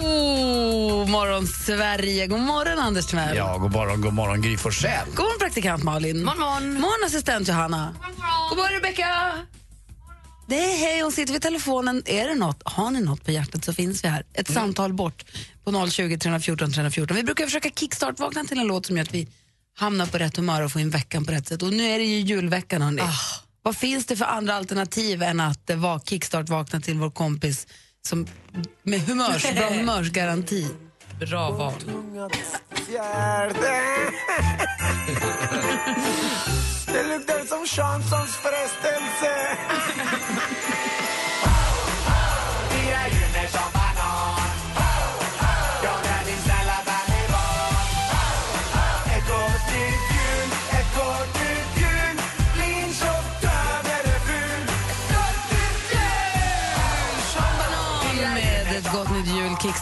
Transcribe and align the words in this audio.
God 0.00 1.08
morgon, 1.08 1.46
Sverige. 1.46 2.26
God 2.26 2.40
morgon, 2.40 2.78
Anders 2.78 3.06
Timell. 3.06 3.36
Ja, 3.36 3.58
god 3.58 3.72
morgon, 3.72 4.00
god 4.00 4.14
morgon 4.14 4.42
Gry 4.42 4.56
Forssell. 4.56 5.06
God 5.06 5.18
morgon, 5.18 5.38
praktikant 5.38 5.82
Malin. 5.82 6.16
God 6.16 6.24
morgon. 6.24 6.74
morgon 6.74 7.06
assistent 7.06 7.48
Johanna. 7.48 7.94
God 8.50 8.58
morgon, 8.58 8.72
Rebecka. 8.74 9.32
Det 10.48 10.56
är 10.56 10.76
hej, 10.78 11.00
hon 11.00 11.12
sitter 11.12 11.32
vid 11.32 11.42
telefonen. 11.42 12.02
Är 12.06 12.28
det 12.28 12.34
något, 12.34 12.62
har 12.64 12.90
ni 12.90 13.00
något 13.00 13.24
på 13.24 13.30
hjärtat 13.30 13.64
så 13.64 13.72
finns 13.72 14.04
vi 14.04 14.08
här. 14.08 14.24
Ett 14.34 14.52
samtal 14.52 14.92
bort 14.92 15.24
på 15.64 15.88
020 15.90 16.18
314 16.18 16.72
314. 16.72 17.16
Vi 17.16 17.22
brukar 17.22 17.44
försöka 17.44 17.70
kickstart-vakna 17.70 18.44
till 18.44 18.58
en 18.58 18.66
låt 18.66 18.86
som 18.86 18.96
gör 18.96 19.04
att 19.04 19.14
vi 19.14 19.28
hamnar 19.78 20.06
på 20.06 20.18
rätt 20.18 20.36
humör 20.36 20.62
och 20.62 20.72
får 20.72 20.80
in 20.80 20.90
veckan 20.90 21.24
på 21.24 21.32
rätt 21.32 21.48
sätt. 21.48 21.62
Och 21.62 21.72
nu 21.72 21.84
är 21.84 21.98
det 21.98 22.04
ju 22.04 22.20
julveckan, 22.20 22.82
hörni. 22.82 23.02
Vad 23.62 23.76
finns 23.76 24.06
det 24.06 24.16
för 24.16 24.24
andra 24.24 24.54
alternativ 24.54 25.22
än 25.22 25.40
att 25.40 25.70
eh, 25.70 25.76
vara 25.76 26.00
kickstart-vakna 26.00 26.80
till 26.80 26.98
vår 26.98 27.10
kompis 27.10 27.66
som, 28.06 28.26
med 28.82 29.00
humörs, 29.00 29.54
bra 29.54 29.68
humörsgaranti? 29.70 30.66
Bra 31.20 31.50
val. 31.50 31.72
Det 36.86 37.02
luktar 37.02 37.46
som 37.46 37.66
Janssons 37.76 38.36
frestelse. 38.36 39.32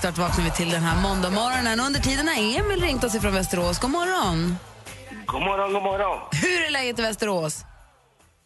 Kickstart 0.05 0.29
vaknar 0.29 0.45
vi 0.45 0.51
till 0.51 0.71
den 0.71 0.83
här 0.83 1.03
måndagmorgonen. 1.03 1.81
Under 1.81 2.01
tiden 2.01 2.29
har 2.29 2.35
Emil 2.35 2.81
ringt 2.81 3.05
oss 3.05 3.15
ifrån 3.15 3.35
Västerås. 3.35 3.79
God 3.79 3.91
morgon. 3.91 4.57
God 5.27 5.43
morgon, 5.43 5.73
god 5.73 5.83
morgon. 5.83 6.19
Hur 6.43 6.67
är 6.67 6.71
läget 6.71 6.99
i 6.99 7.03
Västerås? 7.03 7.65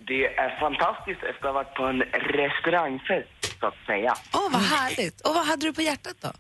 Det 0.09 0.27
är 0.27 0.61
fantastiskt 0.61 1.23
efter 1.31 1.49
att 1.49 1.55
ha 1.55 1.63
varit 1.63 1.75
på 1.75 1.85
en 1.85 2.03
restaurangfest, 2.43 3.61
så 3.61 3.67
att 3.67 3.75
säga. 3.87 4.15
Åh, 4.35 4.49
vad 4.53 4.63
härligt. 4.63 5.21
Och 5.21 5.35
vad 5.35 5.47
hade 5.47 5.67
du 5.67 5.73
på 5.73 5.83
hjärtat 5.83 6.17
då? 6.21 6.33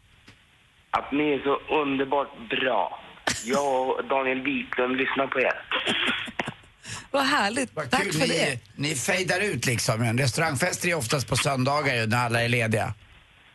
Att 0.90 1.12
ni 1.12 1.32
är 1.32 1.40
så 1.48 1.54
underbart 1.82 2.32
bra. 2.50 3.00
Jag 3.44 3.88
och 3.88 4.04
Daniel 4.04 4.40
Wiklund 4.42 4.96
lyssnar 4.96 5.26
på 5.26 5.40
er. 5.40 5.56
Vad 7.10 7.24
härligt. 7.24 7.70
Vad 7.74 7.90
Tack 7.90 8.02
kul, 8.02 8.12
för 8.12 8.28
det. 8.28 8.60
ni, 8.76 8.88
ni 8.88 8.94
fejdar 8.94 9.40
ut 9.40 9.66
liksom. 9.66 10.02
En 10.02 10.18
restaurangfest 10.18 10.84
är 10.84 10.94
oftast 10.94 11.28
på 11.28 11.36
söndagar 11.36 11.94
ju, 11.94 12.06
när 12.06 12.26
alla 12.26 12.42
är 12.42 12.48
lediga. 12.48 12.94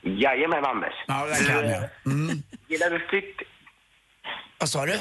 Jajamän, 0.03 0.65
Anders. 0.65 0.93
Ja, 1.07 1.25
det 1.25 1.45
kan 1.45 1.69
jag. 1.69 1.83
Mm. 2.05 2.43
Gillar 2.67 2.89
du 2.89 2.99
city? 2.99 3.45
Vad 4.59 4.69
sa 4.69 4.85
du? 4.85 4.93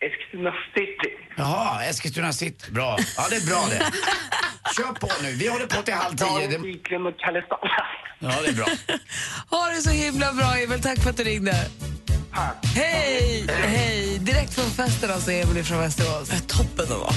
Eskilstuna 0.00 0.52
city. 0.74 1.10
Jaha, 1.36 1.84
Eskilstuna 1.84 2.32
City. 2.32 2.70
Bra. 2.70 2.98
Ja, 3.16 3.26
det 3.30 3.36
är 3.36 3.46
bra 3.46 3.64
det. 3.70 3.84
Kör 4.76 4.92
på 4.92 5.08
nu. 5.22 5.32
Vi 5.32 5.48
håller 5.48 5.66
på 5.66 5.82
till 5.82 5.94
halv 5.94 6.16
tio. 6.16 6.26
Daniel 6.26 6.50
Det... 6.50 6.58
Wiklund 6.58 7.06
och 7.06 7.18
Kalle 7.18 7.42
Stålhammar. 7.42 8.16
Ja, 8.18 8.42
det 8.42 8.48
är 8.48 8.54
bra. 8.54 8.66
Ha 9.50 9.66
det 9.68 9.82
så 9.82 9.90
himla 9.90 10.32
bra, 10.32 10.56
Emil. 10.56 10.82
Tack 10.82 10.98
för 11.02 11.10
att 11.10 11.16
du 11.16 11.24
ringde. 11.24 11.66
Tack. 12.34 12.66
Hej! 12.74 13.46
Hej! 13.64 14.18
Direkt 14.18 14.54
från 14.54 14.70
festen 14.70 15.10
alltså, 15.10 15.30
Emil 15.30 15.64
från 15.64 15.78
Västerås. 15.78 16.28
Toppen 16.46 16.84
att 16.84 16.90
vara. 16.90 17.12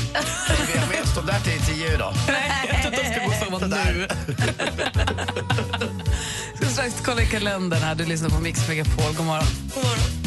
Vi 0.73 0.79
har 0.79 0.87
med 0.87 1.01
oss 1.01 1.15
dem 1.15 1.25
där 1.25 1.39
till 1.39 1.61
tio 1.61 1.93
idag. 1.93 2.13
Jag 2.67 2.81
tror 2.81 2.93
att 2.93 2.99
de 2.99 3.13
ska 3.13 3.25
gå 3.25 3.31
samman 3.31 3.69
nu. 3.69 4.07
Ska 6.55 6.65
strax 6.65 7.01
kolla 7.05 7.21
i 7.21 7.25
kalendern 7.25 7.81
här. 7.81 7.95
Du 7.95 8.05
lyssnar 8.05 8.29
på 8.29 8.39
Mix 8.39 8.67
Megapol. 8.67 9.13
God 9.17 9.25
morgon. 9.25 9.45
God 9.75 9.83
morgon. 9.83 10.20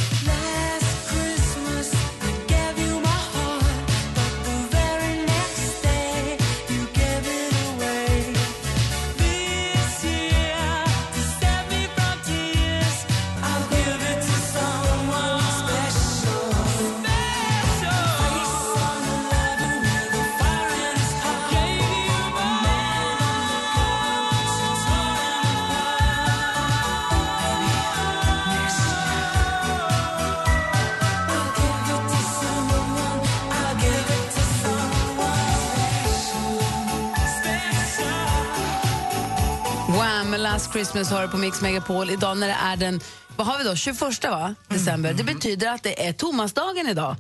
Wham! 39.99 40.35
Last 40.39 40.73
Christmas 40.73 41.11
har 41.11 41.23
du 41.23 41.29
på 41.29 41.37
Mix 41.37 41.61
Megapol. 41.61 42.11
Idag 42.11 42.39
när 42.39 42.49
det 42.49 42.55
är 42.55 42.77
den 42.77 43.01
vad 43.37 43.47
har 43.47 43.59
vi 43.59 43.65
då? 43.65 43.77
21 43.77 44.01
va? 44.23 44.55
december. 44.69 45.15
Det 45.15 45.25
betyder 45.25 45.69
att 45.69 45.83
det 45.83 46.07
är 46.07 46.13
Tomasdagen 46.13 46.89
idag. 46.89 47.17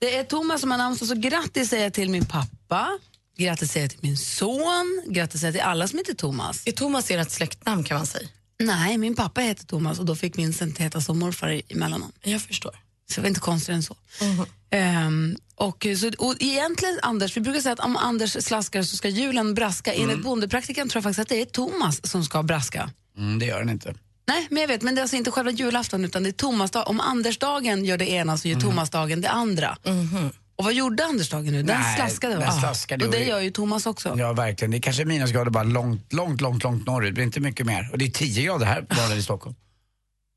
Det 0.00 0.16
är 0.16 0.24
Thomas 0.24 0.60
som 0.60 0.70
har 0.70 0.78
namnsdag, 0.78 1.08
så 1.08 1.14
grattis 1.14 1.68
säger 1.68 1.82
jag 1.82 1.94
till 1.94 2.10
min 2.10 2.26
pappa, 2.26 2.98
grattis 3.38 3.72
säger 3.72 3.84
jag 3.84 3.90
till 3.90 4.00
min 4.02 4.16
son, 4.16 5.02
grattis 5.08 5.40
säger 5.40 5.52
jag 5.52 5.60
till 5.60 5.70
alla 5.70 5.88
som 5.88 5.98
heter 5.98 6.14
Thomas. 6.14 6.66
Är 6.66 6.72
Thomas 6.72 7.10
ert 7.10 7.30
släktnamn 7.30 7.84
kan 7.84 7.96
man 7.96 8.06
säga? 8.06 8.28
Nej, 8.58 8.98
min 8.98 9.14
pappa 9.16 9.40
heter 9.40 9.66
Thomas 9.66 9.98
och 9.98 10.04
då 10.04 10.16
fick 10.16 10.36
min 10.36 10.52
sen 10.52 10.74
heta 10.78 11.00
som 11.00 11.18
morfar 11.18 11.62
emellan 11.68 12.12
Jag 12.22 12.42
förstår. 12.42 12.72
Så 13.10 13.14
det 13.14 13.20
var 13.20 13.28
inte 13.28 13.40
konstigare 13.40 13.76
än 13.76 13.82
så. 13.82 13.96
Ehm, 14.70 15.36
och, 15.56 15.86
så 16.00 16.10
och 16.18 16.34
egentligen, 16.38 16.98
Anders, 17.02 17.36
vi 17.36 17.40
brukar 17.40 17.60
säga 17.60 17.72
att 17.72 17.80
om 17.80 17.96
Anders 17.96 18.32
slaskar 18.44 18.82
så 18.82 18.96
ska 18.96 19.08
julen 19.08 19.54
braska. 19.54 19.92
Enligt 19.92 20.22
bondepraktiken 20.22 20.88
tror 20.88 20.98
jag 20.98 21.02
faktiskt 21.02 21.20
att 21.20 21.28
det 21.28 21.40
är 21.40 21.44
Thomas 21.44 22.10
som 22.10 22.24
ska 22.24 22.42
braska. 22.42 22.90
Mm, 23.18 23.38
det 23.38 23.46
gör 23.46 23.58
den 23.58 23.70
inte. 23.70 23.94
Nej, 24.28 24.46
men 24.50 24.60
jag 24.60 24.68
vet, 24.68 24.82
men 24.82 24.94
det 24.94 25.00
är 25.00 25.02
alltså 25.02 25.16
inte 25.16 25.30
själva 25.30 25.50
julafton 25.50 26.04
utan 26.04 26.22
det 26.22 26.28
är 26.28 26.32
Tomasdag. 26.32 26.88
Om 26.88 27.00
Andersdagen 27.00 27.84
gör 27.84 27.98
det 27.98 28.10
ena 28.10 28.38
så 28.38 28.48
gör 28.48 28.60
Tomasdagen 28.60 29.20
det 29.20 29.30
andra. 29.30 29.76
Och 30.56 30.64
vad 30.64 30.74
gjorde 30.74 31.04
Andersdagen 31.04 31.52
nu? 31.52 31.62
Den 31.62 31.80
Nej, 31.80 31.96
slaskade 31.96 32.34
den 32.34 32.52
slaskade 32.52 33.04
och 33.04 33.10
det 33.10 33.24
gör 33.24 33.40
ju 33.40 33.50
Thomas 33.50 33.86
också. 33.86 34.14
Ja, 34.18 34.32
verkligen. 34.32 34.70
Det 34.70 34.76
är 34.76 34.80
kanske 34.80 35.04
minusgrader 35.04 35.50
bara 35.50 35.64
långt, 35.64 36.12
långt, 36.12 36.40
långt, 36.40 36.62
långt 36.62 36.86
norrut. 36.86 37.14
Det 37.14 37.20
är 37.20 37.24
inte 37.24 37.40
mycket 37.40 37.66
mer. 37.66 37.88
Och 37.92 37.98
det 37.98 38.04
är 38.04 38.10
10 38.10 38.44
grader 38.44 38.66
här 38.66 38.86
bara 38.88 39.16
i 39.16 39.22
Stockholm. 39.22 39.56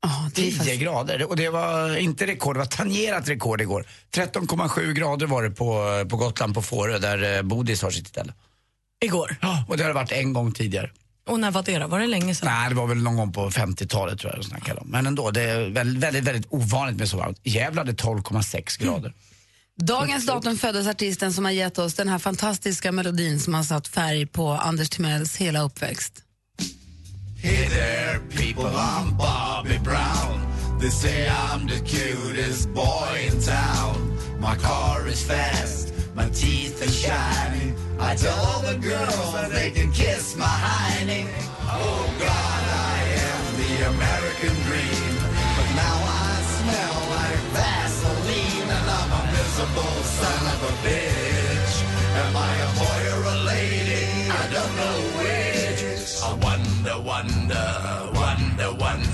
Är 0.02 0.30
10 0.30 0.52
faktiskt... 0.52 0.80
grader. 0.80 1.28
Och 1.28 1.36
det 1.36 1.48
var 1.48 1.96
inte 1.96 2.26
rekord, 2.26 2.54
det 2.54 2.58
var 2.58 2.66
tangerat 2.66 3.28
rekord 3.28 3.60
igår. 3.60 3.86
13,7 4.14 4.92
grader 4.92 5.26
var 5.26 5.42
det 5.42 5.50
på, 5.50 6.04
på 6.10 6.16
Gotland, 6.16 6.54
på 6.54 6.62
Fårö, 6.62 6.98
där 6.98 7.36
eh, 7.36 7.42
Bodis 7.42 7.82
har 7.82 7.90
sitt 7.90 8.08
ställe. 8.08 8.32
Igår. 9.04 9.36
Ja, 9.40 9.64
och 9.68 9.76
det 9.76 9.82
har 9.82 9.88
det 9.88 9.94
varit 9.94 10.12
en 10.12 10.32
gång 10.32 10.52
tidigare. 10.52 10.90
Och 11.28 11.40
när 11.40 11.50
var 11.50 11.62
det 11.62 11.78
då? 11.78 11.86
Var 11.86 12.00
det 12.00 12.06
länge 12.06 12.34
sedan? 12.34 12.48
Nej, 12.52 12.68
det 12.68 12.74
var 12.74 12.86
väl 12.86 13.02
någon 13.02 13.16
gång 13.16 13.32
på 13.32 13.50
50-talet 13.50 14.18
tror 14.18 14.32
jag 14.32 14.40
de 14.40 14.44
snackade 14.44 14.80
om. 14.80 14.88
Men 14.88 15.06
ändå, 15.06 15.30
det 15.30 15.42
är 15.42 15.68
väldigt, 15.68 16.02
väldigt, 16.02 16.24
väldigt 16.24 16.46
ovanligt 16.50 16.98
med 16.98 17.08
så 17.08 17.16
varmt. 17.16 17.40
Gävle 17.42 17.80
hade 17.80 17.92
12,6 17.92 18.82
grader. 18.82 19.12
Dagens 19.76 20.26
datum 20.26 20.56
föddes 20.56 20.86
artisten 20.86 21.32
som 21.32 21.44
har 21.44 21.52
gett 21.52 21.78
oss 21.78 21.94
den 21.94 22.08
här 22.08 22.18
fantastiska 22.18 22.92
melodin 22.92 23.40
som 23.40 23.54
har 23.54 23.62
satt 23.62 23.88
färg 23.88 24.26
på 24.26 24.50
Anders 24.50 24.90
Timells 24.90 25.36
hela 25.36 25.62
uppväxt. 25.62 26.22
Hey 27.42 27.66
there, 27.68 28.20
people, 28.28 28.66
I'm 28.66 29.16
Bobby 29.16 29.78
Brown. 29.78 30.46
They 30.78 30.90
say 30.90 31.26
I'm 31.26 31.66
the 31.66 31.80
cutest 31.80 32.70
boy 32.74 33.28
in 33.32 33.40
town. 33.40 34.18
My 34.38 34.56
car 34.56 35.06
is 35.06 35.22
fast, 35.22 35.94
my 36.14 36.28
teeth 36.28 36.82
are 36.82 36.90
shining. 36.90 37.74
I 37.98 38.14
tell 38.14 38.36
all 38.36 38.60
the 38.60 38.76
girls 38.76 39.32
that 39.32 39.50
they 39.52 39.70
can 39.70 39.90
kiss 39.90 40.36
my 40.36 40.44
hiney. 40.44 41.24
Oh 41.64 42.14
God, 42.18 42.62
I 42.92 43.00
am 43.24 43.42
the 43.56 43.72
American 43.88 44.54
dream. 44.68 45.14
But 45.56 45.68
now 45.80 45.96
I 45.96 46.42
smell 46.60 46.96
like 47.16 47.42
Vaseline, 47.56 48.68
and 48.68 48.90
I'm 48.98 49.12
a 49.16 49.22
miserable 49.32 50.02
son 50.04 50.39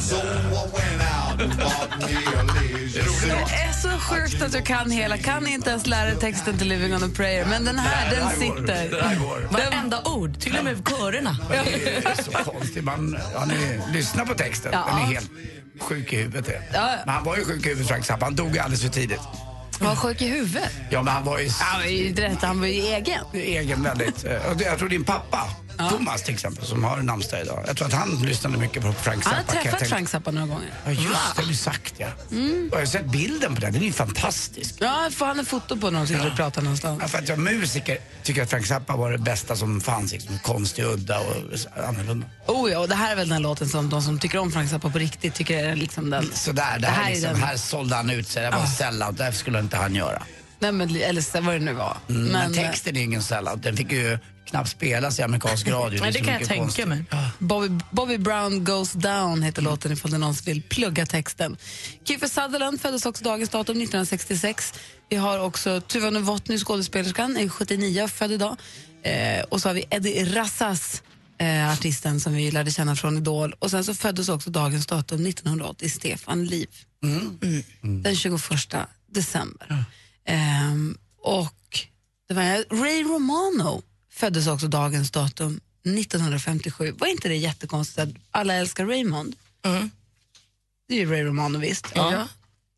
So 0.09 0.17
I 0.17 0.19
went 0.19 1.03
out 1.03 1.41
and 1.43 1.57
bought 1.59 1.99
me 1.99 2.17
a 2.39 2.43
leisure 2.43 3.05
suit. 3.05 3.31
Det 3.49 3.55
är 3.55 3.73
så 3.73 3.89
sjukt 3.89 4.43
att 4.43 4.53
du 4.53 4.63
kan 4.63 4.91
hela. 4.91 5.19
Kan 5.19 5.47
inte 5.47 5.71
ens 5.71 5.87
lära 5.87 6.07
dig 6.07 6.17
texten 6.17 6.59
till 6.59 6.69
Living 6.69 6.95
on 6.95 7.05
a 7.05 7.09
prayer. 7.17 7.45
Men 7.47 7.65
den 7.65 7.79
här, 7.79 8.11
den 8.17 8.31
sitter. 8.31 8.89
Det 8.91 9.03
här 9.03 9.17
går. 9.17 9.49
Varenda 9.51 10.03
ord, 10.05 10.41
till 10.41 10.57
och 10.59 10.65
med 10.65 10.89
körerna. 10.89 11.37
Det 11.49 11.57
är 12.09 12.23
så 12.23 12.31
konstigt. 12.31 12.85
Man, 12.85 13.17
ja, 13.35 13.45
ni 13.45 13.81
lyssnar 13.93 14.25
på 14.27 14.35
texten. 14.35 14.71
Ja. 14.75 14.85
Den 14.89 14.99
är 15.03 15.07
helt 15.15 15.31
sjuk 15.81 16.13
i 16.13 16.17
huvudet. 16.17 16.47
Det. 16.47 16.63
Ja. 16.75 16.89
Men 17.07 17.15
han 17.15 17.25
var 17.25 17.37
ju 17.37 17.45
sjuk 17.45 17.67
i 17.67 17.69
huvudet, 17.69 17.89
Frank 17.89 18.05
Zappa. 18.05 18.25
Han 18.25 18.35
dog 18.35 18.53
ju 18.55 18.59
alldeles 18.59 18.83
för 18.83 18.89
tidigt. 18.89 19.21
Han 19.79 19.89
var 19.89 19.97
sjuk 19.97 20.23
i 20.23 20.29
huvudet. 20.29 20.71
Ja, 20.91 21.03
men 21.03 21.15
han 21.15 21.25
var 21.25 21.39
ju 21.39 21.49
Han 21.61 21.81
var 21.81 21.87
ju 21.89 22.15
rätt, 22.15 22.43
han 22.43 22.61
var 22.61 22.67
ju 22.67 22.73
egen. 22.83 23.21
egen 23.33 23.83
väldigt. 23.83 24.25
eh, 24.25 24.51
och 24.51 24.57
det- 24.57 24.65
Jag 24.65 24.79
tror 24.79 24.89
din 24.89 25.05
pappa, 25.05 25.49
Thomas 25.79 26.23
till 26.23 26.35
exempel, 26.35 26.65
som 26.65 26.85
har 26.85 26.97
namnsdag 26.97 27.41
idag. 27.41 27.65
Jag 27.67 27.77
tror 27.77 27.87
att 27.89 27.95
han 27.95 28.23
lyssnade 28.23 28.59
mycket 28.59 28.83
på 28.83 28.93
Frank 28.93 29.25
Zappa. 29.25 29.37
Han 29.37 29.45
har 29.47 29.53
träffat 29.53 29.79
tänka. 29.79 29.95
Frank 29.95 30.09
Zappa 30.09 30.31
några 30.31 30.47
gånger. 30.47 30.71
Ja, 30.85 30.91
just 30.91 31.09
det. 31.09 31.43
har 31.43 31.49
du 31.49 31.55
sagt, 31.55 31.95
ja. 31.99 32.09
Mm. 32.31 32.69
Och 32.73 32.77
jag 32.77 32.81
har 32.81 32.87
sett 32.87 33.07
bilden 33.07 33.55
på 33.55 33.61
den. 33.61 33.73
Den 33.73 33.83
är 33.83 33.87
ju 33.87 33.93
fantastisk. 33.93 34.75
Ja, 34.79 35.09
för 35.13 35.27
han 35.27 35.37
har 35.39 35.45
foto 35.45 35.77
på 35.77 35.91
när 35.91 35.99
de 35.99 36.07
sitter 36.07 36.31
och 36.31 36.37
pratar 36.37 36.63
någonstans. 36.63 36.99
Ja, 37.03 37.09
för 37.09 37.19
att 37.19 37.29
jag 37.29 37.39
musiker 37.39 37.99
tycker 38.23 38.43
att 38.43 38.51
Frank 38.51 38.67
Zappa 38.67 38.97
var 38.97 39.13
det 39.13 39.19
bästa 39.19 39.57
som 39.57 39.81
fanns. 39.81 40.13
Liksom, 40.13 40.39
konstig, 40.39 40.85
udda 40.85 41.19
och 41.21 41.35
annorlunda. 41.89 42.27
Oh 42.47 42.71
ja, 42.71 42.79
och 42.79 42.89
det 42.89 42.95
här 42.95 43.13
är 43.13 43.17
väl 43.17 43.29
den 43.29 43.33
här 43.33 43.43
låten 43.43 43.69
som 43.69 43.91
de 43.91 44.03
som 44.03 44.19
tycker 44.19 44.39
om 44.39 44.53
Frank 44.53 44.71
Zappa 44.71 44.91
på 44.91 44.99
riktigt 44.99 45.35
tycker 45.35 45.65
är 45.65 45.77
liksom 45.77 46.11
den. 46.11 46.31
Sådär, 46.35 46.79
det 46.79 46.87
här, 46.87 47.11
liksom, 47.11 47.43
här 47.43 47.57
sålde 47.57 47.97
han 47.97 48.11
ut 48.11 48.29
sig. 48.29 48.43
Det 48.43 48.51
var 48.51 48.59
en 48.59 48.67
sellout. 48.67 49.19
Det 49.19 49.25
här 49.25 49.33
skulle 49.33 49.59
inte 49.59 49.77
han 49.77 49.95
göra. 49.95 50.23
Nej, 50.59 50.73
men, 50.73 50.97
eller 50.97 51.21
så- 51.21 51.41
vad 51.41 51.55
det 51.55 51.59
nu 51.59 51.73
var. 51.73 51.97
Mm, 52.09 52.23
men, 52.23 52.33
Men, 52.33 52.53
texten 52.53 52.97
är 52.97 53.03
ingen 53.03 53.23
sellout. 53.23 53.63
Den 53.63 53.77
fick 53.77 53.93
ju 53.93 54.19
knappt 54.47 54.69
spelas 54.71 55.19
i 55.19 55.23
amerikansk 55.23 55.69
radio. 55.69 56.01
Nej, 56.01 56.13
det 56.13 56.19
så 56.19 56.25
kan 56.25 56.35
jag 56.35 56.49
tänka 56.49 56.63
konstigt. 56.63 56.89
mig. 56.89 57.05
Bobby, 57.39 57.69
Bobby 57.91 58.19
Brown 58.19 58.65
Goes 58.65 58.93
Down 58.93 59.43
heter 59.43 59.63
låten 59.63 59.93
ifall 59.93 60.11
det 60.11 60.19
någon 60.19 60.35
vill 60.47 60.63
plugga 60.63 61.07
texten. 61.07 61.57
Kiefer 62.05 62.29
Sutherland 62.29 62.81
föddes 62.81 63.07
också 63.07 63.25
dagens 63.25 63.51
datum 63.51 63.77
1966. 63.77 64.75
Vi 65.09 65.17
har 65.17 65.39
också 65.39 65.81
Tuva 65.81 66.11
Novotny, 66.11 66.59
skådespelerskan, 66.59 67.37
är 67.37 67.49
79 67.49 68.09
född 68.09 68.33
idag. 68.33 68.57
Eh, 69.03 69.43
och 69.49 69.61
så 69.63 69.69
har 69.69 69.75
vi 69.75 69.85
Eddie 69.91 70.25
Rassas, 70.25 71.03
eh, 71.39 71.73
artisten 71.73 72.21
som 72.21 72.35
vi 72.35 72.51
lärde 72.51 72.71
känna 72.71 72.97
från 72.97 73.17
Idol. 73.17 73.53
Och 73.59 73.71
sen 73.71 73.85
så 73.85 73.95
föddes 73.95 74.29
också 74.29 74.51
dagens 74.51 74.87
datum 74.87 75.27
1980 75.27 75.89
Stefan 75.91 76.45
Liv. 76.45 76.69
Mm. 77.03 78.03
Den 78.03 78.17
21 78.17 78.87
december. 79.11 79.85
Ehm, 80.27 80.99
och 81.23 81.87
det 82.29 82.35
var 82.35 82.83
Ray 82.83 83.03
Romano 83.03 83.83
föddes 84.11 84.47
också 84.47 84.69
dagens 84.69 85.11
datum 85.11 85.61
1957. 85.85 86.93
Var 86.99 87.07
inte 87.07 87.29
det 87.29 87.37
jättekonstigt 87.37 87.99
att 87.99 88.09
alla 88.31 88.55
älskar 88.55 88.87
Raymond? 88.87 89.37
Det 90.89 90.95
är 90.95 90.99
ju 90.99 91.11
Ray 91.11 91.23
Romano 91.23 91.59
visst. 91.59 91.87
Ja. 91.95 92.29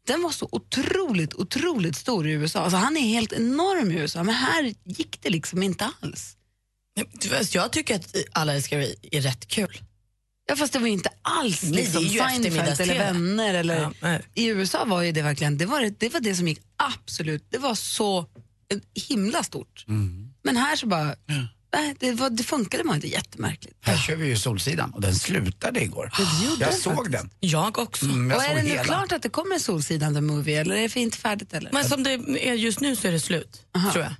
Den 0.07 0.23
var 0.23 0.31
så 0.31 0.49
otroligt, 0.53 1.35
otroligt 1.35 1.97
stor 1.97 2.29
i 2.29 2.31
USA. 2.33 2.61
Alltså, 2.61 2.77
han 2.77 2.97
är 2.97 3.01
helt 3.01 3.33
enorm 3.33 3.91
i 3.91 3.95
USA, 3.95 4.23
men 4.23 4.35
här 4.35 4.75
gick 4.85 5.23
det 5.23 5.31
liksom 5.31 5.63
inte 5.63 5.91
alls. 6.01 6.37
Jag 7.53 7.73
tycker 7.73 7.95
att 7.97 8.15
Alla 8.33 8.55
älskar 8.55 8.79
Ray 8.79 8.95
är 9.03 9.21
rätt 9.21 9.49
kul. 9.49 9.83
Ja, 10.49 10.57
fast 10.57 10.73
det 10.73 10.79
var 10.79 10.87
ju 10.87 10.93
inte 10.93 11.11
alls 11.23 11.63
Nej, 11.63 11.73
liksom 11.73 12.03
ju 12.03 12.19
Seinfeld 12.19 12.81
eller 12.81 12.99
Vänner. 12.99 13.55
Eller, 13.55 13.81
Ja, 13.81 13.93
nej. 14.03 14.23
I 14.35 14.47
USA 14.47 14.85
var 14.85 15.03
ju 15.03 15.13
det 15.13 15.23
verkligen, 15.23 15.59
det 15.59 15.67
var 15.67 15.81
det, 15.81 16.01
det 16.01 16.09
var 16.09 16.21
det 16.21 16.35
som 16.35 16.49
gick 16.49 16.61
absolut, 16.77 17.47
det 17.51 17.59
var 17.59 17.75
så 17.75 18.27
himla 19.09 19.43
stort. 19.43 19.85
Men 20.43 20.57
här 20.57 20.77
så 20.77 20.87
bara, 20.87 21.15
nej, 21.75 21.95
det, 21.99 22.13
var, 22.13 22.31
det 22.31 22.43
funkade 22.43 22.85
bara 22.85 22.95
inte 22.95 23.09
jättemärkligt. 23.09 23.77
Här 23.81 23.97
kör 23.97 24.17
vi 24.17 24.27
ju 24.27 24.37
Solsidan 24.37 24.91
och 24.95 25.01
den 25.01 25.15
slutade 25.15 25.83
igår. 25.83 26.13
Jag 26.43 26.59
den 26.59 26.73
såg 26.73 26.95
faktiskt. 26.95 27.13
den. 27.13 27.31
Jag 27.41 27.79
också. 27.79 28.05
Mm, 28.05 28.31
jag 28.31 28.37
Och 28.39 28.45
är 28.45 28.55
det 28.55 28.63
nu 28.63 28.69
hela. 28.69 28.85
klart 28.85 29.13
att 29.13 29.23
det 29.23 29.29
kommer 29.29 29.59
Solsidan 29.59 30.15
the 30.15 30.21
Movie 30.21 30.61
eller 30.61 30.77
är 30.77 30.83
det 30.83 30.89
fint 30.89 31.15
färdigt 31.15 31.53
eller? 31.55 31.73
Men 31.73 31.85
som 31.85 32.03
det 32.03 32.11
är 32.49 32.55
just 32.55 32.81
nu 32.81 32.97
så 32.97 33.09
är 33.09 33.13
det 33.13 33.21
slut, 33.21 33.63
tror 33.93 34.05
jag. 34.05 34.15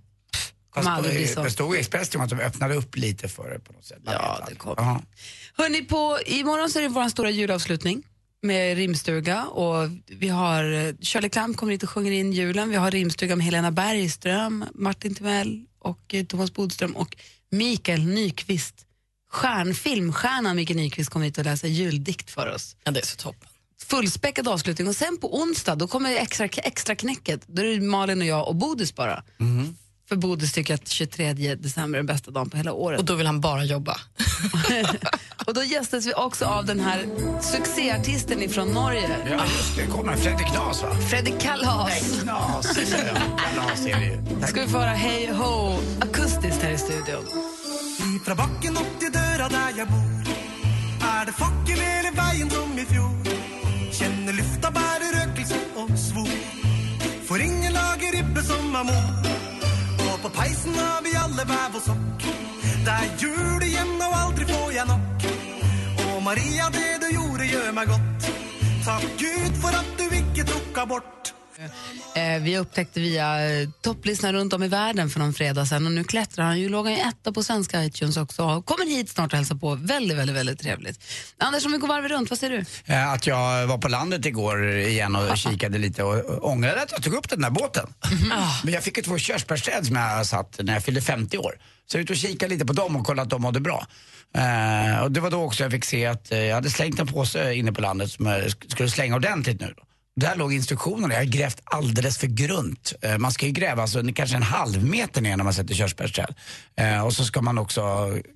Fast 0.83 1.37
det 1.37 1.51
stod 1.51 1.77
i 1.77 1.79
Expressen 1.79 2.21
att 2.21 2.31
de 2.31 2.41
öppnade 2.41 2.75
upp 2.75 2.97
lite 2.97 3.29
för 3.29 3.51
det 3.51 3.59
på 3.59 3.73
något 3.73 3.85
sätt. 3.85 3.99
Ja, 4.05 4.47
det. 4.49 4.55
Ja. 4.65 5.03
Hörni, 5.57 5.85
på, 5.85 6.19
imorgon 6.27 6.71
så 6.71 6.79
är 6.79 6.83
det 6.83 6.89
vår 6.89 7.09
stora 7.09 7.31
julavslutning 7.31 8.03
med 8.43 8.77
rimstuga 8.77 9.45
och 9.45 9.89
vi 10.07 10.29
har 10.29 10.65
eh, 10.73 10.95
Shirley 11.01 11.31
Clamp 11.31 11.57
kommer 11.57 11.73
hit 11.73 11.83
och 11.83 11.91
sjunger 11.91 12.13
in 12.13 12.33
julen. 12.33 12.71
Vi 12.71 12.77
har 12.77 12.91
rimstuga 12.91 13.37
med 13.37 13.45
Helena 13.45 13.71
Bergström, 13.71 14.65
Martin 14.75 15.15
Timell 15.15 15.65
och 15.79 16.15
eh, 16.15 16.25
Thomas 16.25 16.53
Bodström 16.53 16.97
och 16.97 17.17
Mikael 17.51 18.07
Nyqvist. 18.07 18.75
Stjärn, 19.31 19.75
filmstjärnan 19.75 20.57
Mikael 20.57 20.77
Nyqvist 20.77 21.11
kommer 21.11 21.27
hit 21.27 21.39
och 21.39 21.45
läser 21.45 21.69
juldikt 21.69 22.31
för 22.31 22.55
oss. 22.55 22.77
Ja, 22.85 22.91
det 22.91 23.01
är 23.01 23.07
så 23.07 23.17
toppen. 23.17 23.49
Fullspäckad 23.87 24.49
avslutning 24.49 24.89
och 24.89 24.97
sen 24.97 25.19
på 25.19 25.41
onsdag 25.41 25.75
då 25.75 25.89
kommer 25.89 26.17
extra, 26.17 26.47
extra 26.47 26.95
knäcket. 26.95 27.41
Då 27.47 27.63
är 27.63 27.67
det 27.67 27.81
Malin 27.81 28.21
och 28.21 28.27
jag 28.27 28.49
och 28.49 28.57
Bodis 28.57 28.95
bara. 28.95 29.23
För 30.09 30.17
Bodis 30.17 30.53
tycker 30.53 30.75
att 30.75 30.89
23 30.89 31.33
december 31.55 31.99
är 31.99 32.01
den 32.01 32.07
bästa 32.07 32.31
dagen 32.31 32.51
på 32.51 32.57
hela 32.57 32.73
året. 32.73 32.99
Och 33.01 33.05
då 33.05 33.15
vill 33.15 33.27
han 33.27 33.41
bara 33.41 33.65
jobba. 33.65 33.97
Och 35.47 35.55
då 35.55 35.63
gästas 35.63 36.07
vi 36.07 36.15
också 36.15 36.45
av 36.45 36.65
den 36.67 36.81
här 36.81 37.07
succéartisten 37.43 38.43
ifrån 38.43 38.69
Norge, 38.69 39.09
Ja, 39.31 39.45
just 39.45 39.77
det. 39.77 39.87
kommer 39.87 40.17
Fredrik 40.17 40.47
Knas, 40.47 40.83
va? 40.83 40.89
Fredrik 41.11 41.41
Kalas. 41.41 41.89
Nej, 41.89 42.23
Knas. 42.23 42.77
jag. 42.77 43.17
Kalas 43.55 43.87
är 43.87 44.01
det 44.01 44.05
ju. 44.07 44.41
Tack. 44.41 44.51
Ska 44.51 44.61
vi 44.61 44.67
få 44.69 44.79
höra 44.79 44.91
Hej 44.91 45.27
Ho 45.33 45.79
akustiskt 46.01 46.63
här 46.63 46.71
i 46.71 46.79
studion. 46.79 47.25
Ifra 48.17 48.35
bakken 48.35 48.77
opp 48.77 48.93
til 49.01 49.13
døra 49.13 49.49
der 49.49 49.73
jeg 49.79 49.87
bor, 49.89 50.33
er 51.09 51.27
det 51.27 51.33
fakkel 51.35 51.81
hele 51.83 52.11
veien 52.17 52.51
som 52.51 52.79
i 52.79 52.85
fjor. 52.85 53.15
Kjenner 53.93 54.33
lufta 54.39 54.71
bærer 54.71 55.17
røkelse 55.19 55.59
og 55.77 55.91
svor. 55.99 56.31
For 57.29 57.39
ingen 57.43 57.73
lager 57.73 58.13
ribbe 58.17 58.43
som 58.43 58.75
er 58.75 58.85
mor. 58.85 59.38
Og 60.19 60.25
på 60.25 60.31
peisen 60.35 60.75
har 60.75 61.03
vi 61.07 61.13
alle 61.15 61.45
hver 61.47 61.75
og 61.79 61.83
sokk. 61.85 62.25
Det 62.87 62.95
er 62.95 63.11
jul 63.23 63.63
igjen, 63.63 63.93
og 64.03 64.17
aldri 64.19 64.49
får 64.49 64.73
jeg 64.75 64.87
nok. 64.89 65.27
Og 66.09 66.17
Maria, 66.27 66.67
det 66.75 66.89
du 67.05 67.07
gjorde, 67.13 67.47
gjør 67.47 67.69
meg 67.77 67.93
godt. 67.93 68.27
Takk 68.83 69.07
Gud 69.23 69.61
for 69.63 69.79
at 69.79 69.93
du 70.01 70.17
ikke 70.19 70.49
tok 70.51 70.83
abort. 70.83 71.28
Eh, 72.15 72.43
vi 72.43 72.59
upptäckte 72.59 73.01
via 73.01 73.51
eh, 73.51 73.69
topplistan 73.83 74.33
runt 74.33 74.53
om 74.53 74.63
i 74.63 74.69
världen 74.69 75.11
för 75.11 75.21
någon 75.21 75.33
fredag 75.35 75.67
sedan 75.67 75.87
och 75.87 75.93
nu 75.93 76.05
klättrar 76.05 76.45
han 76.45 76.61
ju, 76.61 76.69
låg 76.69 76.87
han 76.87 76.95
ju 76.95 77.01
etta 77.01 77.33
på 77.33 77.43
svenska 77.43 77.85
iTunes 77.85 78.17
också 78.17 78.43
och 78.45 78.67
kommer 78.67 78.85
hit 78.87 79.09
snart 79.11 79.33
och 79.33 79.37
hälsar 79.37 79.55
på. 79.55 79.75
Väldigt, 79.75 80.19
väldigt, 80.19 80.37
väldigt 80.37 80.61
trevligt. 80.61 81.01
Anders, 81.39 81.67
om 81.67 81.73
vi 81.73 81.79
går 81.79 81.89
varvet 81.89 82.11
runt, 82.11 82.31
vad 82.31 82.39
säger 82.39 82.57
du? 82.87 82.93
Eh, 82.95 83.13
Att 83.13 83.27
jag 83.27 83.67
var 83.67 83.79
på 83.79 83.89
landet 83.89 84.27
igår 84.27 84.69
igen 84.77 85.17
och 85.17 85.37
kikade 85.39 85.79
lite 85.79 86.03
och 86.03 86.45
ångrade 86.51 86.83
att 86.83 86.93
jag 86.93 87.03
tog 87.03 87.15
upp 87.15 87.29
den 87.29 87.41
där 87.41 87.51
båten. 87.51 87.87
Men 88.65 88.75
jag 88.75 88.83
fick 88.85 88.97
ju 88.97 89.03
två 89.03 89.19
körsbärsträd 89.19 89.87
som 89.87 89.97
jag 89.97 90.27
satt 90.27 90.59
när 90.63 90.73
jag 90.73 90.85
fyllde 90.85 91.01
50 91.01 91.39
år. 91.39 91.53
Så 91.87 91.97
jag 91.97 92.03
ute 92.03 92.13
och 92.13 92.17
kikade 92.19 92.55
lite 92.55 92.67
på 92.67 92.73
dem 92.73 92.97
och 92.97 93.07
kollade 93.07 93.23
att 93.23 93.31
de 93.31 93.43
mådde 93.43 93.61
bra. 93.61 93.87
Eh, 94.37 95.03
och 95.03 95.13
det 95.13 95.21
var 95.21 95.31
då 95.31 95.43
också 95.45 95.63
jag 95.63 95.73
fick 95.73 95.85
se 95.85 96.07
att 96.07 96.33
eh, 96.33 96.39
jag 96.39 96.55
hade 96.55 96.71
slängt 96.71 97.01
en 97.01 97.07
påse 97.07 97.55
inne 97.55 97.73
på 97.73 97.81
landet 97.81 98.11
som 98.11 98.27
jag 98.27 98.41
sk- 98.43 98.71
skulle 98.71 98.91
slänga 98.91 99.15
ordentligt 99.17 99.61
nu. 99.61 99.75
Då. 99.77 99.83
Där 100.21 100.37
låg 100.37 100.53
instruktionerna, 100.53 101.15
jag 101.15 101.21
har 101.21 101.25
grävt 101.25 101.61
alldeles 101.65 102.19
för 102.19 102.27
grunt. 102.27 102.93
Eh, 103.03 103.19
man 103.19 103.33
ska 103.33 103.47
ju 103.47 103.53
gräva 103.53 103.83
alltså, 103.83 104.03
kanske 104.15 104.37
en 104.37 104.43
halv 104.43 104.85
meter 104.85 105.21
ner 105.21 105.37
när 105.37 105.45
man 105.45 105.55
sätter 105.55 105.75
körsbärsträd. 105.75 106.35
Eh, 106.77 107.07
och 107.07 107.13
så 107.13 107.25
ska 107.25 107.41
man 107.43 107.59
också 107.59 107.81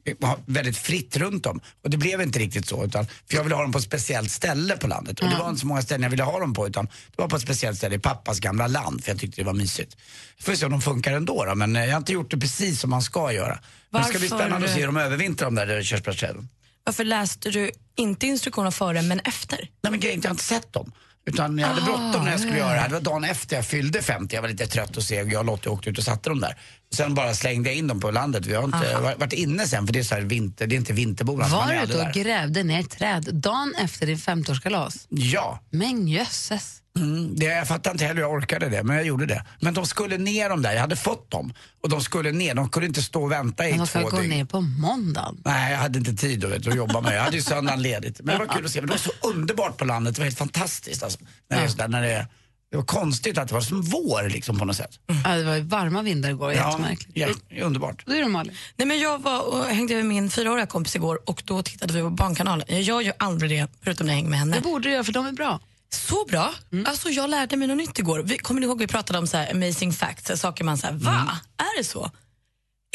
eh, 0.04 0.28
ha 0.28 0.38
väldigt 0.46 0.76
fritt 0.76 1.16
runt 1.16 1.44
dem. 1.44 1.60
Och 1.84 1.90
det 1.90 1.96
blev 1.96 2.20
inte 2.22 2.38
riktigt 2.38 2.66
så, 2.68 2.84
utan, 2.84 3.06
för 3.06 3.36
jag 3.36 3.42
ville 3.42 3.54
ha 3.54 3.62
dem 3.62 3.72
på 3.72 3.78
ett 3.78 3.84
speciellt 3.84 4.30
ställe 4.30 4.76
på 4.76 4.86
landet. 4.86 5.20
Och 5.20 5.28
det 5.28 5.36
var 5.38 5.48
inte 5.48 5.60
så 5.60 5.66
många 5.66 5.82
ställen 5.82 6.02
jag 6.02 6.10
ville 6.10 6.22
ha 6.22 6.38
dem 6.40 6.54
på, 6.54 6.66
utan 6.66 6.84
det 6.86 6.92
var 7.22 7.28
på 7.28 7.36
ett 7.36 7.42
speciellt 7.42 7.78
ställe 7.78 7.94
i 7.94 7.98
pappas 7.98 8.40
gamla 8.40 8.66
land, 8.66 9.04
för 9.04 9.10
jag 9.10 9.18
tyckte 9.20 9.40
det 9.40 9.46
var 9.46 9.52
mysigt. 9.52 9.96
Får 10.40 10.54
se 10.54 10.64
om 10.66 10.72
de 10.72 10.80
funkar 10.80 11.12
ändå 11.12 11.44
då, 11.44 11.54
men 11.54 11.74
jag 11.74 11.90
har 11.90 11.96
inte 11.98 12.12
gjort 12.12 12.30
det 12.30 12.36
precis 12.38 12.80
som 12.80 12.90
man 12.90 13.02
ska 13.02 13.32
göra. 13.32 13.58
Men 13.90 14.02
det 14.02 14.08
ska 14.08 14.18
bli 14.18 14.28
Varför- 14.28 14.44
spännande 14.44 14.66
att 14.66 14.72
se 14.74 14.80
hur 14.80 14.86
de 14.86 14.96
övervintrar 14.96 15.46
de 15.46 15.54
där 15.54 15.82
körsbärsträden. 15.82 16.48
Varför 16.84 17.04
läste 17.04 17.50
du 17.50 17.70
inte 17.96 18.26
instruktionerna 18.26 18.70
före 18.72 19.02
men 19.02 19.20
efter? 19.20 19.58
Nej 19.82 19.90
men 19.90 20.00
grejen 20.00 20.20
jag 20.22 20.28
har 20.28 20.34
inte 20.34 20.44
sett 20.44 20.72
dem. 20.72 20.92
Utan 21.24 21.58
jag 21.58 21.68
hade 21.68 21.82
bråttom 21.82 22.24
när 22.24 22.30
jag 22.30 22.40
skulle 22.40 22.58
göra 22.58 22.72
det 22.72 22.78
här. 22.78 22.88
Det 22.88 22.94
var 22.94 23.00
dagen 23.00 23.24
efter 23.24 23.56
jag 23.56 23.66
fyllde 23.66 24.02
50. 24.02 24.34
Jag 24.34 24.42
var 24.42 24.48
lite 24.48 24.66
trött 24.66 24.96
och 24.96 25.02
seg. 25.02 25.32
Jag 25.32 25.38
och 25.38 25.44
Lottie 25.44 25.72
åkte 25.72 25.90
ut 25.90 25.98
och 25.98 26.04
satte 26.04 26.28
dem 26.28 26.40
där. 26.40 26.56
Sen 26.92 27.14
bara 27.14 27.34
slängde 27.34 27.68
jag 27.68 27.76
in 27.76 27.86
dem 27.86 28.00
på 28.00 28.10
landet. 28.10 28.46
Vi 28.46 28.54
har 28.54 28.64
inte 28.64 28.98
varit 29.02 29.18
varit 29.18 29.32
inne 29.32 29.66
sen 29.66 29.86
för 29.86 29.92
det 29.92 29.98
är 29.98 30.02
så 30.02 30.14
här 30.14 30.22
vinter, 30.22 30.66
det 30.66 30.74
är 30.74 31.00
inte 31.00 31.24
man 31.24 31.50
Var 31.50 31.66
du 31.66 31.74
ute 31.82 31.98
och 31.98 32.04
där. 32.04 32.12
grävde 32.12 32.62
ner 32.62 32.82
träd 32.82 33.34
dagen 33.34 33.74
efter 33.78 34.06
din 34.06 34.16
50-årskalas? 34.16 35.06
Ja. 35.08 35.60
Men 35.70 36.08
jösses. 36.08 36.78
Mm, 36.96 37.36
det, 37.36 37.44
jag 37.44 37.68
fattar 37.68 37.90
inte 37.90 38.04
heller 38.04 38.14
hur 38.14 38.28
jag 38.28 38.32
orkade 38.32 38.68
det, 38.68 38.82
men 38.82 38.96
jag 38.96 39.04
gjorde 39.06 39.26
det. 39.26 39.44
Men 39.60 39.74
de 39.74 39.86
skulle 39.86 40.18
ner 40.18 40.48
de 40.48 40.62
där, 40.62 40.72
jag 40.72 40.80
hade 40.80 40.96
fått 40.96 41.30
dem. 41.30 41.52
Och 41.82 41.88
de 41.88 42.00
skulle 42.00 42.32
ner, 42.32 42.54
de 42.54 42.68
kunde 42.68 42.86
inte 42.86 43.02
stå 43.02 43.22
och 43.22 43.32
vänta 43.32 43.68
i 43.68 43.70
Men 43.70 43.78
de 43.78 43.86
två 43.86 44.00
ska 44.00 44.08
gå 44.08 44.20
dygn. 44.20 44.30
ner 44.30 44.44
på 44.44 44.60
måndagen. 44.60 45.42
Nej, 45.44 45.72
jag 45.72 45.78
hade 45.78 45.98
inte 45.98 46.14
tid 46.14 46.44
vet, 46.44 46.66
att 46.66 46.76
jobba 46.76 47.00
med. 47.00 47.16
Jag 47.16 47.22
hade 47.22 47.36
ju 47.36 47.42
söndagen 47.42 47.82
ledigt. 47.82 48.20
Men 48.22 48.38
det 48.38 48.46
var 48.46 48.54
kul 48.54 48.64
att 48.64 48.70
se. 48.70 48.80
Men 48.80 48.86
det 48.86 48.92
var 48.92 48.98
så 48.98 49.28
underbart 49.28 49.76
på 49.76 49.84
landet. 49.84 50.14
Det 50.14 50.20
var 50.20 50.24
helt 50.26 50.38
fantastiskt. 50.38 51.02
Alltså. 51.02 51.18
När, 51.50 51.58
det 51.58 51.64
är 51.64 51.68
sådär, 51.68 51.88
när 51.88 52.02
det 52.02 52.26
Det 52.72 52.78
var 52.78 52.84
konstigt 52.84 53.38
att 53.38 53.48
det 53.48 53.54
var 53.54 53.60
som 53.60 53.82
vår 53.82 54.28
liksom 54.28 54.58
på 54.58 54.64
något 54.64 54.76
sätt. 54.76 54.98
Ja, 55.24 55.36
det 55.36 55.44
var 55.44 55.54
ju 55.54 55.60
varma 55.60 56.02
vindar 56.02 56.30
igår, 56.30 56.52
jättemärkligt. 56.52 57.44
ja, 57.48 57.64
underbart. 57.64 58.06
Då 58.06 58.12
är 58.12 58.20
det 58.20 58.28
Malin. 58.28 58.56
Nej, 58.76 58.88
men 58.88 58.98
jag 58.98 59.22
var 59.22 59.40
och 59.40 59.64
hängde 59.64 59.94
med 59.94 60.04
min 60.04 60.30
fyraåriga 60.30 60.66
kompis 60.66 60.96
igår 60.96 61.18
och 61.26 61.42
då 61.46 61.62
tittade 61.62 61.92
vi 61.92 62.00
på 62.00 62.10
Barnkanalen. 62.10 62.66
Jag 62.68 62.82
gör 62.82 63.00
ju 63.00 63.12
aldrig 63.18 63.50
det 63.50 63.68
förutom 63.82 64.06
när 64.06 64.12
jag 64.12 64.16
hänger 64.16 64.30
med 64.30 64.38
henne. 64.38 64.56
Det 64.56 64.62
borde 64.62 64.88
du 64.88 64.92
göra 64.92 65.04
för 65.04 65.12
de 65.12 65.26
är 65.26 65.32
bra. 65.32 65.60
Så 65.90 66.24
bra. 66.28 66.54
Alltså, 66.86 67.08
jag 67.08 67.30
lärde 67.30 67.56
mig 67.56 67.68
något 67.68 67.76
nytt 67.76 67.98
igår. 67.98 68.22
Vi, 68.22 68.38
kommer 68.38 68.60
ni 68.60 68.66
ihåg 68.66 68.78
vi 68.78 68.86
pratade 68.86 69.18
om 69.18 69.26
så 69.26 69.36
här, 69.36 69.50
amazing 69.50 69.92
facts? 69.92 70.26
Så 70.26 70.36
saker 70.36 70.64
man 70.64 70.78
säger, 70.78 70.94
va? 70.94 71.38
Är 71.56 71.78
det 71.78 71.84
så? 71.84 72.10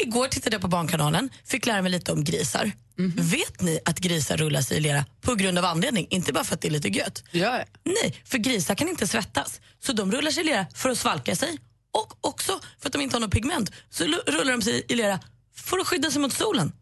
Igår 0.02 0.28
tittade 0.28 0.54
jag 0.54 0.62
på 0.62 0.68
Barnkanalen, 0.68 1.30
fick 1.44 1.66
lära 1.66 1.82
mig 1.82 1.90
lite 1.90 2.12
om 2.12 2.24
grisar. 2.24 2.72
Vet 3.16 3.60
ni 3.60 3.80
att 3.84 3.98
grisar 3.98 4.36
rullar 4.36 4.62
sig 4.62 4.76
i 4.76 4.80
lera 4.80 5.04
på 5.20 5.34
grund 5.34 5.58
av 5.58 5.64
anledning? 5.64 6.06
Inte 6.10 6.32
bara 6.32 6.44
för 6.44 6.54
att 6.54 6.60
det 6.60 6.68
är 6.68 6.72
lite 6.72 6.88
gött. 6.88 7.24
Ja. 7.30 7.64
Nej, 7.84 8.22
för 8.24 8.38
grisar 8.38 8.74
kan 8.74 8.88
inte 8.88 9.06
svettas. 9.06 9.60
Så 9.82 9.92
de 9.92 10.12
rullar 10.12 10.30
sig 10.30 10.42
i 10.42 10.46
lera 10.46 10.66
för 10.74 10.90
att 10.90 10.98
svalka 10.98 11.36
sig. 11.36 11.58
Och 11.92 12.26
också 12.26 12.60
för 12.78 12.88
att 12.88 12.92
de 12.92 13.02
inte 13.02 13.16
har 13.16 13.20
något 13.20 13.30
pigment. 13.32 13.70
Så 13.90 14.04
rullar 14.04 14.52
de 14.52 14.62
sig 14.62 14.84
i 14.88 14.94
lera 14.94 15.20
för 15.54 15.78
att 15.78 15.86
skydda 15.86 16.10
sig 16.10 16.20
mot 16.20 16.32
solen. 16.32 16.72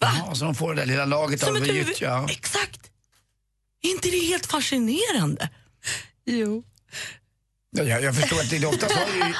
Ja, 0.00 0.34
så 0.34 0.44
de 0.44 0.54
får 0.54 0.74
det 0.74 0.80
där 0.80 0.86
lilla 0.86 1.04
laget 1.04 1.40
Som 1.40 1.56
av 1.56 1.66
gyttja. 1.66 2.06
Ja. 2.08 2.26
Exakt! 2.30 2.90
Är 3.82 3.90
inte 3.90 4.10
det 4.10 4.26
helt 4.26 4.46
fascinerande? 4.46 5.48
Jo. 6.24 6.64
Ja, 7.72 7.82
Jag, 7.82 8.02
jag 8.02 8.14
förstår 8.14 8.40
att 8.40 8.50
det 8.50 8.66
oftast 8.66 8.94
har 8.94 9.06
ju, 9.06 9.34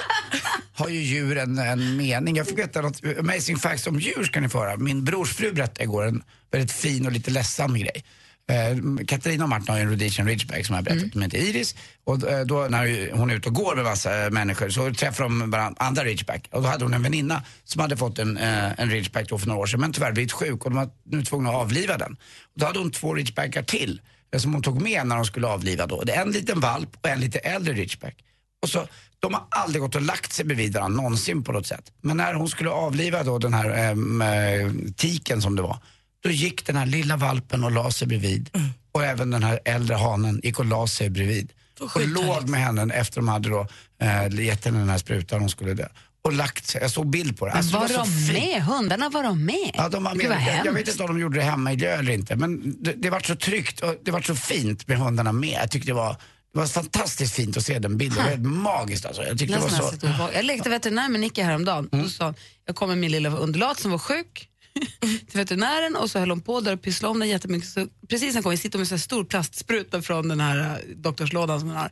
har 0.75 0.89
ju 0.89 1.01
djur 1.01 1.39
en, 1.39 1.59
en 1.59 1.97
mening. 1.97 2.37
Jag 2.37 2.47
fick 2.47 2.59
veta 2.59 2.81
något 2.81 3.01
amazing 3.19 3.57
facts 3.57 3.87
om 3.87 4.01
djur 4.01 4.25
ska 4.25 4.41
ni 4.41 4.49
få 4.49 4.59
höra. 4.59 4.77
Min 4.77 5.05
brors 5.05 5.35
fru 5.35 5.53
berättade 5.53 5.85
igår 5.85 6.07
en 6.07 6.23
väldigt 6.53 6.73
fin 6.73 7.07
och 7.07 7.13
lite 7.13 7.31
ledsam 7.31 7.75
grej. 7.75 8.05
Eh, 8.51 9.05
Katarina 9.07 9.45
och 9.45 9.51
Martin 9.51 9.69
har 9.69 9.77
ju 9.77 9.83
en 9.83 9.91
rhodesian 9.91 10.29
ridgeback 10.29 10.67
som 10.67 10.75
jag 10.75 10.83
har 10.83 10.85
berättat 10.85 11.15
om, 11.15 11.23
heter 11.23 11.39
Iris. 11.39 11.75
Och 12.05 12.29
eh, 12.31 12.47
då 12.47 12.67
när 12.71 13.13
hon 13.17 13.31
är 13.31 13.35
ute 13.35 13.49
och 13.49 13.55
går 13.55 13.77
med 13.77 13.85
massa 13.85 14.25
eh, 14.25 14.31
människor 14.31 14.69
så 14.69 14.95
träffar 14.95 15.25
de 15.25 15.51
varandra, 15.51 15.85
andra 15.85 16.05
ridgeback. 16.05 16.49
Och 16.53 16.63
då 16.63 16.69
hade 16.69 16.85
hon 16.85 16.95
en 16.95 17.03
väninna 17.03 17.43
som 17.65 17.81
hade 17.81 17.97
fått 17.97 18.19
en, 18.19 18.37
eh, 18.37 18.81
en 18.81 18.91
ridgeback 18.91 19.29
då 19.29 19.39
för 19.39 19.47
några 19.47 19.61
år 19.61 19.67
sedan 19.67 19.81
men 19.81 19.93
tyvärr 19.93 20.13
blivit 20.13 20.33
sjuk 20.33 20.65
och 20.65 20.71
de 20.71 20.77
var 20.77 20.89
nu 21.05 21.23
tvungna 21.23 21.51
att 21.51 21.57
avliva 21.57 21.97
den. 21.99 22.13
Och 22.43 22.61
då 22.61 22.67
hade 22.67 22.79
hon 22.79 22.91
två 22.91 23.15
ridgebackar 23.15 23.63
till 23.63 24.01
som 24.39 24.53
hon 24.53 24.63
tog 24.63 24.83
med 24.83 25.07
när 25.07 25.17
de 25.17 25.25
skulle 25.25 25.47
avliva 25.47 25.87
då. 25.87 26.03
Det 26.03 26.13
är 26.13 26.23
en 26.23 26.31
liten 26.31 26.61
valp 26.61 26.97
och 27.01 27.09
en 27.09 27.21
lite 27.21 27.39
äldre 27.39 27.75
ridgeback. 27.75 28.25
Och 28.63 28.69
så, 28.69 28.87
de 29.19 29.35
har 29.35 29.45
aldrig 29.49 29.83
gått 29.83 29.95
och 29.95 30.03
lagt 30.03 30.33
sig 30.33 30.45
bredvid 30.45 30.75
varandra 30.75 31.03
någonsin 31.03 31.45
på 31.45 31.53
något 31.53 31.67
sätt. 31.67 31.93
Men 32.01 32.17
när 32.17 32.35
hon 32.35 32.49
skulle 32.49 32.71
avliva 32.71 33.23
då 33.23 33.39
den 33.39 33.55
här 33.55 33.71
ehm, 33.71 34.23
eh, 34.23 34.93
tiken 34.97 35.43
som 35.43 35.57
det 35.57 35.63
var, 35.63 35.79
då 36.23 36.31
gick 36.31 36.67
den 36.67 36.77
här 36.77 36.87
lilla 36.87 37.17
valpen 37.17 37.65
och 37.65 37.71
la 37.71 37.91
sig 37.91 38.09
bredvid. 38.09 38.51
Och 38.93 39.05
även 39.05 39.31
den 39.31 39.43
här 39.43 39.61
äldre 39.65 39.95
hanen 39.97 40.41
gick 40.43 40.59
och 40.59 40.65
la 40.65 40.87
sig 40.87 41.11
bredvid. 41.11 41.53
Och 41.81 42.07
låg 42.07 42.49
med 42.49 42.61
henne 42.61 42.95
efter 42.95 43.17
de 43.17 43.29
hade 43.29 43.49
då 43.49 43.67
eh, 44.01 44.45
gett 44.45 44.65
henne 44.65 44.79
den 44.79 44.89
här 44.89 44.99
sprutan 44.99 45.41
hon 45.41 45.51
skulle 45.51 45.75
dö. 45.75 45.87
Och 46.23 46.33
lagt 46.33 46.67
sig. 46.67 46.81
Jag 46.81 46.91
såg 46.91 47.11
bild 47.11 47.39
på 47.39 47.47
det. 47.47 47.53
Alltså, 47.53 47.79
var 47.79 47.89
det 47.89 47.97
var 47.97 48.05
de 48.05 48.33
med? 48.33 48.63
Hundarna 48.63 49.09
var 49.09 49.23
de 49.23 49.45
med? 49.45 49.71
Ja, 49.75 49.89
de 49.89 50.05
var 50.05 50.15
med. 50.15 50.27
Jag, 50.27 50.67
jag 50.67 50.73
vet 50.73 50.89
inte 50.89 51.03
om 51.03 51.09
de 51.09 51.21
gjorde 51.21 51.39
det 51.39 51.45
hemma 51.45 51.73
i 51.73 51.77
Lö 51.77 51.99
eller 51.99 52.13
inte. 52.13 52.37
Men 52.37 52.83
det, 52.83 52.93
det 52.93 53.11
var 53.11 53.21
så 53.21 53.37
tryggt 53.37 53.81
och 53.81 53.95
det 54.05 54.11
var 54.11 54.21
så 54.21 54.35
fint 54.35 54.89
med 54.89 54.99
hundarna 54.99 55.33
med. 55.33 55.59
Jag 55.63 55.71
tyckte 55.71 55.91
det 55.91 55.95
var, 55.95 56.17
det 56.53 56.59
var 56.59 56.67
fantastiskt 56.67 57.35
fint 57.35 57.57
att 57.57 57.65
se 57.65 57.79
den 57.79 57.97
bilden. 57.97 58.25
Det 58.25 58.49
var 58.49 58.51
magiskt 58.51 59.07
alltså. 59.07 59.23
Jag 59.23 59.39
tyckte 59.39 59.57
det 59.57 59.63
var 59.63 59.69
så... 59.69 60.29
Jag 60.35 60.45
lekte 60.45 60.69
veterinär 60.71 61.09
med 61.09 61.21
Nicky 61.21 61.43
häromdagen. 61.43 61.89
Mm. 61.93 62.05
Då 62.05 62.11
sa 62.11 62.25
hon, 62.25 62.35
jag 62.67 62.77
kom 62.77 62.89
med 62.89 62.99
min 62.99 63.13
lilla 63.13 63.37
undulat 63.37 63.79
som 63.79 63.91
var 63.91 63.99
sjuk 63.99 64.49
till 65.01 65.39
veterinären 65.39 65.97
och 65.97 66.11
så 66.11 66.19
höll 66.19 66.31
hon 66.31 66.41
på 66.41 66.61
där 66.61 66.73
och 66.73 66.83
pysslade 66.83 67.11
om 67.11 67.21
den 67.21 67.29
jättemycket. 67.29 67.69
Så 67.69 67.87
precis 68.09 68.29
när 68.29 68.35
jag 68.35 68.43
kom, 68.43 68.53
jag 68.53 68.59
sitter 68.59 68.79
med 68.79 68.93
en 68.93 68.99
stor 68.99 69.25
plastspruta 69.25 70.03
från 70.03 70.29
den 70.29 70.41
här 70.41 70.59
eh, 70.59 70.97
doktorslådan 70.97 71.61
som 71.61 71.69
hon 71.69 71.79
har. 71.79 71.91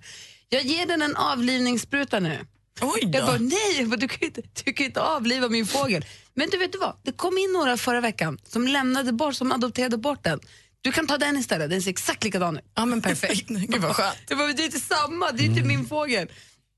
Jag 0.48 0.62
ger 0.62 0.86
den 0.86 1.02
en 1.02 1.16
avlivningsspruta 1.16 2.20
nu. 2.20 2.38
Oj 2.80 3.00
då. 3.02 3.18
Jag 3.18 3.26
bara, 3.26 3.38
nej, 3.38 3.78
jag 3.78 3.88
bara, 3.88 3.96
du, 3.96 4.08
kan 4.08 4.22
inte, 4.28 4.42
du 4.64 4.72
kan 4.72 4.86
inte 4.86 5.00
avliva 5.02 5.48
min 5.48 5.66
fågel. 5.66 6.04
Men 6.34 6.48
du 6.50 6.58
vet 6.58 6.72
du 6.72 6.78
vad, 6.78 6.96
det 7.02 7.12
kom 7.12 7.38
in 7.38 7.52
några 7.52 7.76
förra 7.76 8.00
veckan 8.00 8.38
som 8.48 8.68
lämnade 8.68 9.12
bort, 9.12 9.34
som 9.34 9.52
adopterade 9.52 9.96
bort 9.98 10.24
den. 10.24 10.40
Du 10.80 10.92
kan 10.92 11.06
ta 11.06 11.18
den 11.18 11.36
istället, 11.36 11.70
den 11.70 11.82
ser 11.82 11.90
exakt 11.90 12.24
likadan 12.24 12.56
ut. 12.58 12.64
Ja 12.74 12.84
men 12.84 13.02
perfekt. 13.02 13.48
Gud 13.48 13.80
vad 13.80 13.96
skönt. 13.96 14.16
Det, 14.26 14.34
var, 14.34 14.48
det 14.48 14.62
är 14.62 14.64
inte 14.64 14.80
samma, 14.80 15.30
det 15.32 15.42
är 15.42 15.46
inte 15.46 15.62
min 15.62 15.86
fågel. 15.88 16.28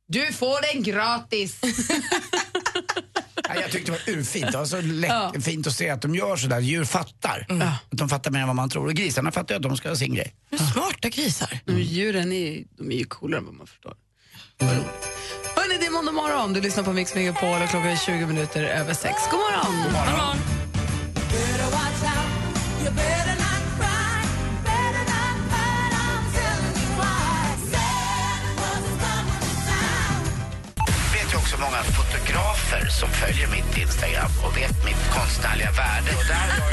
Du 0.09 0.33
får 0.33 0.75
den 0.75 0.83
gratis. 0.83 1.61
Ja, 3.54 3.61
jag 3.61 3.71
tyckte 3.71 3.92
det 3.92 3.99
var 4.07 4.14
urfint. 4.19 4.52
Det 4.52 4.59
var 4.59 4.64
så 4.64 4.80
läck- 4.80 5.40
fint 5.42 5.66
att 5.66 5.73
se 5.73 5.90
att 5.90 6.02
de 6.02 6.14
gör 6.14 6.37
sådär. 6.37 6.61
Djur 6.61 6.85
fattar. 6.85 7.47
Att 7.90 7.99
de 7.99 8.09
fattar 8.09 8.30
mer 8.30 8.40
än 8.40 8.47
vad 8.47 8.57
man 8.57 8.71
tror. 8.71 8.87
Och 8.87 8.95
grisarna 8.95 9.33
fattar 9.33 9.54
ju 9.54 9.57
att 9.57 9.62
de 9.62 9.76
ska 9.76 9.88
ha 9.88 9.97
sin 9.97 10.14
grej. 10.14 10.35
Smarta 10.73 11.09
grisar. 11.09 11.61
Mm. 11.66 11.80
Djuren 11.83 12.33
är, 12.33 12.64
de 12.78 12.92
är 12.92 12.97
ju 12.97 13.04
coolare 13.04 13.38
än 13.38 13.45
vad 13.47 13.54
man 13.54 13.66
förstår. 13.66 13.95
Vad 14.59 14.71
roligt. 14.71 14.85
Hörni, 15.71 15.81
det 15.81 15.87
är 15.87 15.91
måndag 15.91 16.12
morgon. 16.12 16.53
Du 16.53 16.61
lyssnar 16.61 16.85
på 16.85 16.93
Mix 16.93 17.15
Megapol 17.15 17.62
och 17.62 17.69
klockan 17.69 17.91
är 17.91 17.97
20 17.97 18.27
minuter 18.27 18.65
över 18.65 18.95
sex. 18.95 19.17
God 19.31 19.41
morgon! 19.41 19.83
God 19.85 19.93
morgon. 19.93 20.37
vet 31.12 31.33
ju 31.33 31.37
också 31.37 31.57
många 31.59 31.83
fotografer 31.83 32.89
som 32.89 33.09
följer 33.09 33.49
mitt 33.49 33.79
Instagram 33.79 34.31
och 34.45 34.57
vet 34.57 34.85
mitt 34.85 35.03
konstnärliga 35.15 35.71
värde. 35.71 36.11
Och 36.19 36.27
där 36.33 36.47
jag 36.59 36.67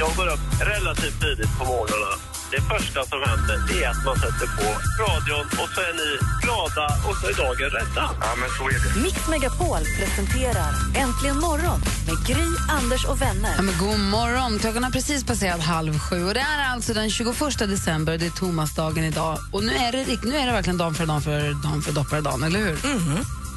Jag 0.00 0.16
går 0.16 0.26
upp 0.26 0.60
relativt 0.60 1.20
tidigt 1.20 1.58
på 1.58 1.64
morgonen. 1.64 2.29
Det 2.50 2.60
första 2.60 3.00
som 3.10 3.18
händer 3.30 3.56
det 3.68 3.84
är 3.84 3.90
att 3.90 4.04
man 4.04 4.16
sätter 4.16 4.46
på 4.58 4.66
radion 5.02 5.46
och 5.60 5.68
så 5.74 5.80
är 5.80 5.94
ni 6.00 6.10
glada 6.42 6.86
och 7.08 7.16
så 7.16 7.26
är 7.26 7.34
dagen 7.44 7.70
rädda. 7.70 8.10
Ja, 8.20 8.30
men 8.40 8.48
så 8.58 8.68
är 8.68 8.94
det. 8.94 9.00
Mix 9.02 9.28
Megapol 9.28 9.82
presenterar 9.98 10.70
Äntligen 10.96 11.38
morgon 11.40 11.80
med 12.06 12.26
Gry, 12.26 12.46
Anders 12.68 13.04
och 13.04 13.22
vänner. 13.22 13.54
Ja, 13.56 13.62
men 13.62 13.78
god 13.78 14.00
morgon! 14.00 14.58
Klockan 14.58 14.84
har 14.84 14.90
precis 14.90 15.24
passerat 15.24 15.60
halv 15.60 15.98
sju. 15.98 16.24
Och 16.24 16.34
det 16.34 16.40
är 16.40 16.72
alltså 16.72 16.94
den 16.94 17.10
21 17.10 17.58
december, 17.58 18.18
det 18.18 18.26
är 18.26 18.30
Thomasdagen 18.30 19.04
idag. 19.04 19.38
Och 19.52 19.64
nu 19.64 19.72
är 19.72 19.92
det, 19.92 20.22
nu 20.22 20.36
är 20.36 20.46
det 20.46 20.52
verkligen 20.52 20.78
dagen 20.78 20.94
för 20.94 21.06
dagen 21.06 21.22
för, 21.22 21.40
dagen 21.62 21.82
för 21.82 21.92
dopparedagen, 21.92 22.42
eller 22.42 22.58
hur? 22.58 22.78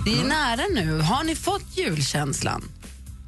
Det 0.06 0.20
är 0.20 0.24
nära 0.24 0.64
nu. 0.74 1.02
Har 1.02 1.24
ni 1.24 1.36
fått 1.36 1.78
julkänslan? 1.78 2.64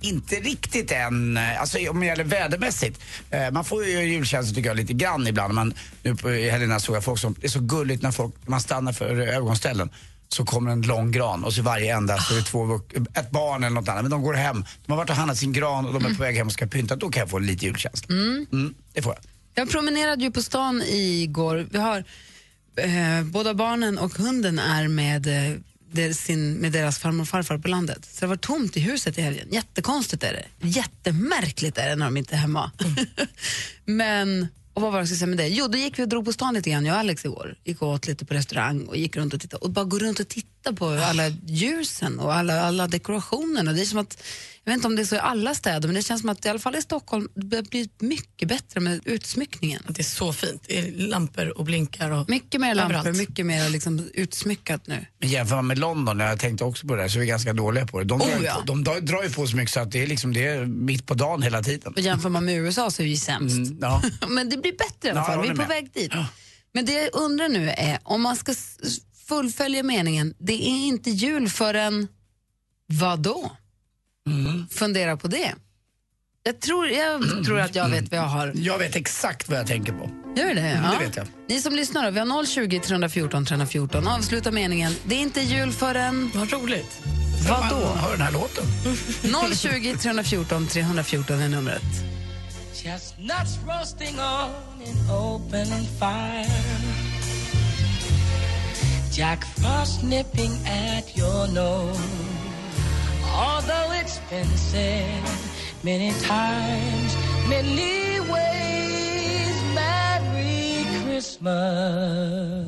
Inte 0.02 0.36
riktigt 0.36 0.92
än, 0.92 1.38
eh, 1.38 1.62
alltså 1.62 1.78
om 1.90 2.00
det 2.00 2.06
gäller 2.06 2.24
vädermässigt. 2.24 3.02
Eh, 3.30 3.52
Man 3.52 3.66
får 3.66 3.86
ju 3.86 4.04
julkänsla 4.04 4.56
tycker 4.56 4.70
jag 4.70 4.78
lite 4.78 4.94
grann 4.94 5.28
ibland. 5.28 5.54
Man, 5.54 5.74
nu 6.04 6.16
på 6.16 6.30
helgerna 6.30 6.80
såg 6.80 6.96
jag 6.96 7.04
folk 7.04 7.20
som, 7.20 7.36
det 7.40 7.48
är 7.48 7.52
så 7.52 7.60
gulligt 7.60 8.04
när 8.04 8.12
folk, 8.12 8.34
man 8.48 8.62
stannar 8.62 8.94
för 8.94 9.06
övergångsställen 9.06 9.90
så 10.28 10.46
kommer 10.46 10.72
en 10.72 10.82
lång 10.82 11.12
gran 11.12 11.44
och 11.44 11.54
så 11.54 11.60
i 11.60 11.64
varje 11.64 11.96
ända 11.96 12.18
så 12.18 12.34
är 12.34 12.38
det 12.38 12.44
två, 12.44 12.80
ett 13.14 13.32
barn 13.32 13.64
eller 13.64 13.76
något 13.76 13.90
annat. 13.90 14.04
Men 14.04 14.12
de 14.12 14.22
går 14.22 14.34
hem, 14.34 14.66
de 14.86 14.92
har 14.92 14.98
varit 14.98 15.10
och 15.10 15.16
handlat 15.16 15.38
sin 15.38 15.54
gran 15.54 15.86
och 15.86 15.94
de 15.94 16.06
är 16.06 16.16
på 16.16 16.22
väg 16.24 16.36
hem 16.36 16.48
och 16.48 16.54
ska 16.54 16.68
pynta. 16.68 16.96
Då 16.96 17.10
kan 17.10 17.20
jag 17.20 17.30
få 17.30 17.40
lite 17.40 17.66
julkänsla. 17.66 18.16
Mm, 18.16 18.74
det 18.94 19.02
får 19.02 19.14
jag. 19.14 19.24
Jag 19.58 19.70
promenerade 19.72 20.24
ju 20.24 20.32
på 20.32 20.42
stan 20.42 20.82
igår. 20.88 21.68
Vi 21.72 21.78
har, 21.78 21.98
eh, 22.78 23.24
båda 23.24 23.54
barnen 23.54 23.98
och 23.98 24.12
hunden 24.14 24.60
är 24.60 24.88
med, 24.88 25.28
eh, 25.28 25.58
der, 25.96 26.14
sin, 26.14 26.54
med 26.54 26.72
deras 26.72 27.00
farmor 27.00 27.22
och 27.22 27.28
farfar 27.28 27.58
på 27.58 27.68
landet. 27.68 28.06
Så 28.12 28.26
det 28.26 28.28
var 28.28 28.36
tomt 28.36 28.78
i 28.78 28.80
huset 28.80 29.18
i 29.18 29.22
helgen. 29.22 29.48
Jättekonstigt 29.52 30.24
är 30.24 30.34
det. 30.34 30.68
Jättemärkligt 30.68 31.78
är 31.78 31.90
det 31.90 31.96
när 31.96 32.06
de 32.06 32.18
inte 32.18 32.36
är 32.36 32.40
hemma. 32.40 32.72
Mm. 32.84 32.96
Men, 33.86 34.48
och 34.74 34.82
vad 34.82 34.92
var 34.92 35.00
det 35.00 35.02
jag 35.02 35.08
skulle 35.08 35.18
säga 35.18 35.28
med 35.28 35.38
det? 35.38 35.48
Jo, 35.48 35.68
då 35.68 35.78
gick 35.78 36.00
vi 36.00 36.04
och 36.04 36.08
drog 36.08 36.26
på 36.26 36.34
stan 36.34 36.54
lite 36.54 36.70
grann, 36.70 36.86
jag 36.86 36.94
och 36.94 37.00
Alex 37.00 37.26
igår. 37.26 37.56
Gick 37.64 37.82
och 37.82 37.88
åt 37.88 38.08
lite 38.08 38.26
på 38.26 38.34
restaurang 38.34 38.86
och 38.86 38.98
gick 38.98 39.16
runt 39.16 39.34
och 39.34 39.42
tittade. 39.42 39.66
Och 39.66 39.72
bara 39.72 39.86
gå 39.86 40.00
runt 40.00 40.20
och 40.20 40.28
titta 40.28 40.50
på 40.74 40.88
alla 40.90 41.28
ljusen 41.48 42.20
och 42.20 42.34
alla, 42.34 42.62
alla 42.62 42.88
dekorationerna. 42.88 43.74
Det 43.74 43.82
är 43.82 43.86
som 43.86 44.00
att, 44.00 44.24
jag 44.64 44.72
vet 44.72 44.78
inte 44.78 44.88
om 44.88 44.96
det 44.96 45.02
är 45.02 45.06
så 45.06 45.16
i 45.16 45.20
alla 45.20 45.56
städer, 45.56 45.88
men 45.88 45.96
det 45.96 46.02
känns 46.02 46.22
som 46.22 46.30
att 46.30 46.46
i 46.46 46.50
alla 46.50 46.60
fall 46.60 46.76
i 46.76 46.82
Stockholm, 46.82 47.28
det 47.36 47.46
börjar 47.46 47.64
bli 47.64 47.90
mycket 48.00 48.48
bättre 48.48 48.80
med 48.80 49.02
utsmyckningen. 49.06 49.82
Det 49.88 50.02
är 50.02 50.04
så 50.04 50.34
fint. 50.34 50.64
Det 50.68 50.80
är 50.80 50.92
lampor 50.92 51.58
och 51.58 51.66
blinkar. 51.66 52.12
Och 52.12 52.30
Mycket 52.30 52.62
mer 52.62 52.76
lampor, 52.76 52.96
Överallt. 52.98 53.18
mycket 53.18 53.46
mer 53.46 53.70
liksom 53.70 54.10
utsmyckat 54.14 54.88
nu. 54.88 55.06
Men 55.20 55.30
jämför 55.30 55.56
man 55.56 55.68
med 55.68 55.78
London, 55.80 56.20
jag 56.20 56.40
tänkte 56.40 56.64
också 56.64 56.88
på 56.88 56.96
det 56.96 57.02
där, 57.02 57.10
så 57.10 57.18
är 57.18 57.22
vi 57.22 57.28
ganska 57.28 57.54
dåliga 57.54 57.86
på 57.88 58.00
det. 58.00 58.06
De, 58.06 58.22
Oh, 58.22 58.28
drar, 58.28 58.40
ju 58.40 58.46
ja. 58.46 58.64
de 58.66 58.84
drar- 58.84 59.24
ju 59.24 59.30
på 59.30 59.48
så 59.48 59.56
mycket 59.56 59.74
så 59.74 59.80
att 59.80 59.92
det 59.92 60.04
är, 60.04 60.08
liksom, 60.08 60.34
det 60.34 60.48
är 60.48 60.66
mitt 60.66 61.06
på 61.06 61.14
dagen 61.14 61.42
hela 61.42 61.64
tiden. 61.64 61.94
Och 61.94 62.00
jämför 62.00 62.30
man 62.30 62.46
med 62.46 62.56
USA 62.58 62.92
så 62.92 63.02
är 63.02 63.06
vi 63.08 63.18
sämst. 63.18 63.56
Mm, 63.56 63.78
ja. 63.82 64.02
Men 64.30 64.50
det 64.50 64.58
blir 64.58 64.72
bättre 64.78 65.08
i 65.08 65.12
alla 65.12 65.20
Ja, 65.20 65.26
fall, 65.26 65.36
jag 65.36 65.42
vi 65.44 65.48
är 65.50 65.52
på 65.54 65.58
med. 65.58 65.68
väg 65.68 65.92
dit. 65.94 66.12
Men 66.74 66.86
det 66.86 66.92
jag 66.94 67.10
undrar 67.14 67.50
nu 67.50 67.70
är, 67.70 68.00
om 68.04 68.22
man 68.22 68.36
ska 68.36 68.54
fullfölja 69.28 69.84
meningen, 69.84 70.34
det 70.40 70.54
är 70.54 70.88
inte 70.88 71.10
jul 71.10 71.50
förrän 71.50 72.08
vad 72.88 73.20
då? 73.20 73.52
Mm. 74.28 74.68
Fundera 74.70 75.18
på 75.18 75.28
det. 75.28 75.56
Jag 76.44 76.60
tror, 76.62 76.88
jag 76.88 77.46
tror 77.46 77.60
att 77.60 77.76
jag 77.76 77.90
vet 77.90 78.12
vad 78.12 78.20
jag 78.20 78.26
har. 78.26 78.52
Jag 78.56 78.78
vet 78.78 78.96
exakt 78.96 79.50
vad 79.50 79.60
jag 79.60 79.68
tänker 79.68 79.94
på. 79.94 80.10
Gör 80.36 80.56
det? 80.56 80.62
Mm, 80.62 80.84
Ja. 80.84 81.00
det 81.00 81.06
vet 81.06 81.16
jag. 81.18 81.28
Ni 81.50 81.62
som 81.62 81.76
lyssnar, 81.76 82.04
då, 82.06 82.12
vi 82.12 82.20
har 82.20 82.46
020 82.46 82.80
314 82.80 83.46
314. 83.46 84.08
Avsluta 84.08 84.52
meningen, 84.52 84.94
det 85.06 85.16
är 85.16 85.20
inte 85.20 85.42
jul 85.42 85.72
förrän... 85.72 86.32
Vad 86.36 86.52
roligt. 86.52 87.02
Vad 87.50 87.70
då? 87.70 87.80
Man 87.80 87.98
hör 87.98 88.12
den 88.12 88.22
här 88.22 88.32
låten. 88.32 88.64
020 89.56 89.96
314 89.98 90.68
314 90.68 91.40
är 91.42 91.50
numret. 91.50 91.82
Chestnuts 92.74 93.58
roasting 93.68 94.16
on 94.20 95.10
an 95.10 95.12
open 95.12 95.68
fire. 96.00 97.15
Jack 99.12 99.46
Frost 99.46 100.04
nipping 100.04 100.52
at 100.66 101.16
your 101.16 101.48
nose. 101.48 102.00
Although 103.34 103.92
it's 103.94 104.20
been 104.30 104.48
said 104.58 105.24
many 105.84 106.12
times, 106.22 107.16
many 107.48 108.20
ways, 108.32 109.64
Merry 109.74 110.86
Christmas 111.04 112.66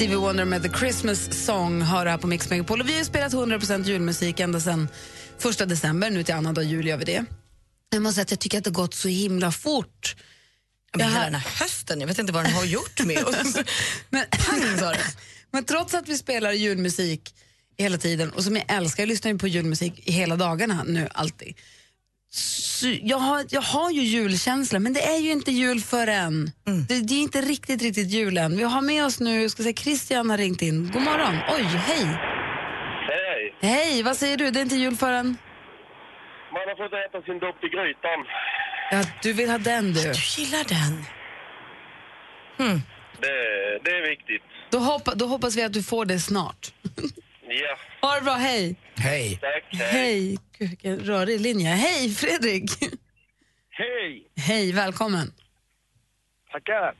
Stevie 0.00 0.16
Wonder 0.16 0.44
med 0.44 0.62
The 0.62 0.78
Christmas 0.78 1.44
Song 1.44 1.78
det 1.78 1.84
här 1.84 2.18
på 2.18 2.26
Mix 2.26 2.50
Megapol. 2.50 2.80
Och 2.80 2.88
vi 2.88 2.96
har 2.96 3.04
spelat 3.04 3.32
100% 3.32 3.84
julmusik 3.84 4.40
ända 4.40 4.60
sedan 4.60 4.88
första 5.38 5.66
december. 5.66 6.10
Nu 6.10 6.22
till 6.22 6.34
annandag 6.34 6.62
jul 6.62 6.86
gör 6.86 6.96
vi 6.96 7.04
det. 7.04 7.24
Jag 7.90 8.02
måste 8.02 8.14
säga 8.14 8.22
att 8.22 8.30
jag 8.30 8.40
tycker 8.40 8.58
att 8.58 8.64
det 8.64 8.70
har 8.70 8.74
gått 8.74 8.94
så 8.94 9.08
himla 9.08 9.52
fort. 9.52 10.16
Men 10.96 11.08
hela 11.08 11.24
den 11.24 11.34
här 11.34 11.50
hösten, 11.60 12.00
jag 12.00 12.06
vet 12.08 12.18
inte 12.18 12.32
vad 12.32 12.44
den 12.44 12.52
har 12.52 12.64
gjort 12.64 13.04
med 13.04 13.24
oss. 13.24 13.56
Men, 14.10 14.24
men 15.50 15.64
trots 15.64 15.94
att 15.94 16.08
vi 16.08 16.18
spelar 16.18 16.52
julmusik 16.52 17.34
hela 17.78 17.98
tiden 17.98 18.30
och 18.30 18.44
som 18.44 18.56
jag 18.56 18.64
älskar, 18.68 19.02
jag 19.02 19.08
lyssnar 19.08 19.32
ju 19.32 19.38
på 19.38 19.48
julmusik 19.48 20.00
hela 20.04 20.36
dagarna 20.36 20.84
nu 20.86 21.08
alltid. 21.12 21.54
Jag, 23.02 23.18
har, 23.18 23.44
jag 23.48 23.60
har 23.60 23.90
ju 23.90 24.00
julkänsla 24.00 24.78
men 24.78 24.92
det 24.92 25.00
är 25.00 25.18
ju 25.18 25.30
inte 25.32 25.50
jul 25.50 25.80
förrän. 25.80 26.50
Det, 26.88 27.00
det 27.00 27.14
är 27.14 27.22
inte 27.22 27.40
riktigt, 27.40 27.82
riktigt 27.82 28.10
jul 28.10 28.38
än. 28.38 28.56
Vi 28.56 28.62
har 28.62 28.82
med 28.82 29.04
oss 29.04 29.20
nu, 29.20 29.48
ska 29.48 29.62
säga, 29.62 29.74
Christian 29.74 30.30
har 30.30 30.38
ringt 30.38 30.62
in. 30.62 30.90
God 30.92 31.02
morgon. 31.02 31.34
Oj, 31.48 31.62
hej. 31.62 32.04
Hej! 33.08 33.54
Hej, 33.60 34.02
vad 34.02 34.16
säger 34.16 34.36
du? 34.36 34.50
Det 34.50 34.60
är 34.60 34.62
inte 34.62 34.76
jul 34.76 34.96
förrän? 34.96 35.36
Man 36.52 36.62
har 36.66 36.76
fått 36.76 36.92
äta 36.92 37.22
sin 37.26 37.38
dopp 37.38 37.64
i 37.64 37.68
grytan. 37.68 38.20
Ja, 38.90 39.04
du 39.22 39.32
vill 39.32 39.50
ha 39.50 39.58
den 39.58 39.92
du. 39.92 40.02
Du 40.02 40.42
gillar 40.42 40.64
den. 40.68 41.04
Det, 43.20 43.80
det 43.84 43.90
är 43.90 44.10
viktigt. 44.10 44.42
Då, 44.70 44.78
hoppa, 44.78 45.14
då 45.14 45.26
hoppas 45.26 45.56
vi 45.56 45.62
att 45.62 45.72
du 45.72 45.82
får 45.82 46.04
det 46.04 46.18
snart. 46.18 46.72
Ja, 47.52 47.76
Ha 48.08 48.14
det 48.14 48.20
bra, 48.24 48.32
hej. 48.34 48.76
Hej. 48.96 49.38
tack. 49.40 49.80
Hej. 49.80 50.38
Gud, 50.58 50.68
vilken 50.68 50.98
rörig 50.98 51.40
linje. 51.40 51.68
Hej, 51.68 52.10
Fredrik. 52.14 52.70
Hej! 53.70 54.26
Hej, 54.36 54.72
välkommen. 54.72 55.32
Tackar. 56.52 56.94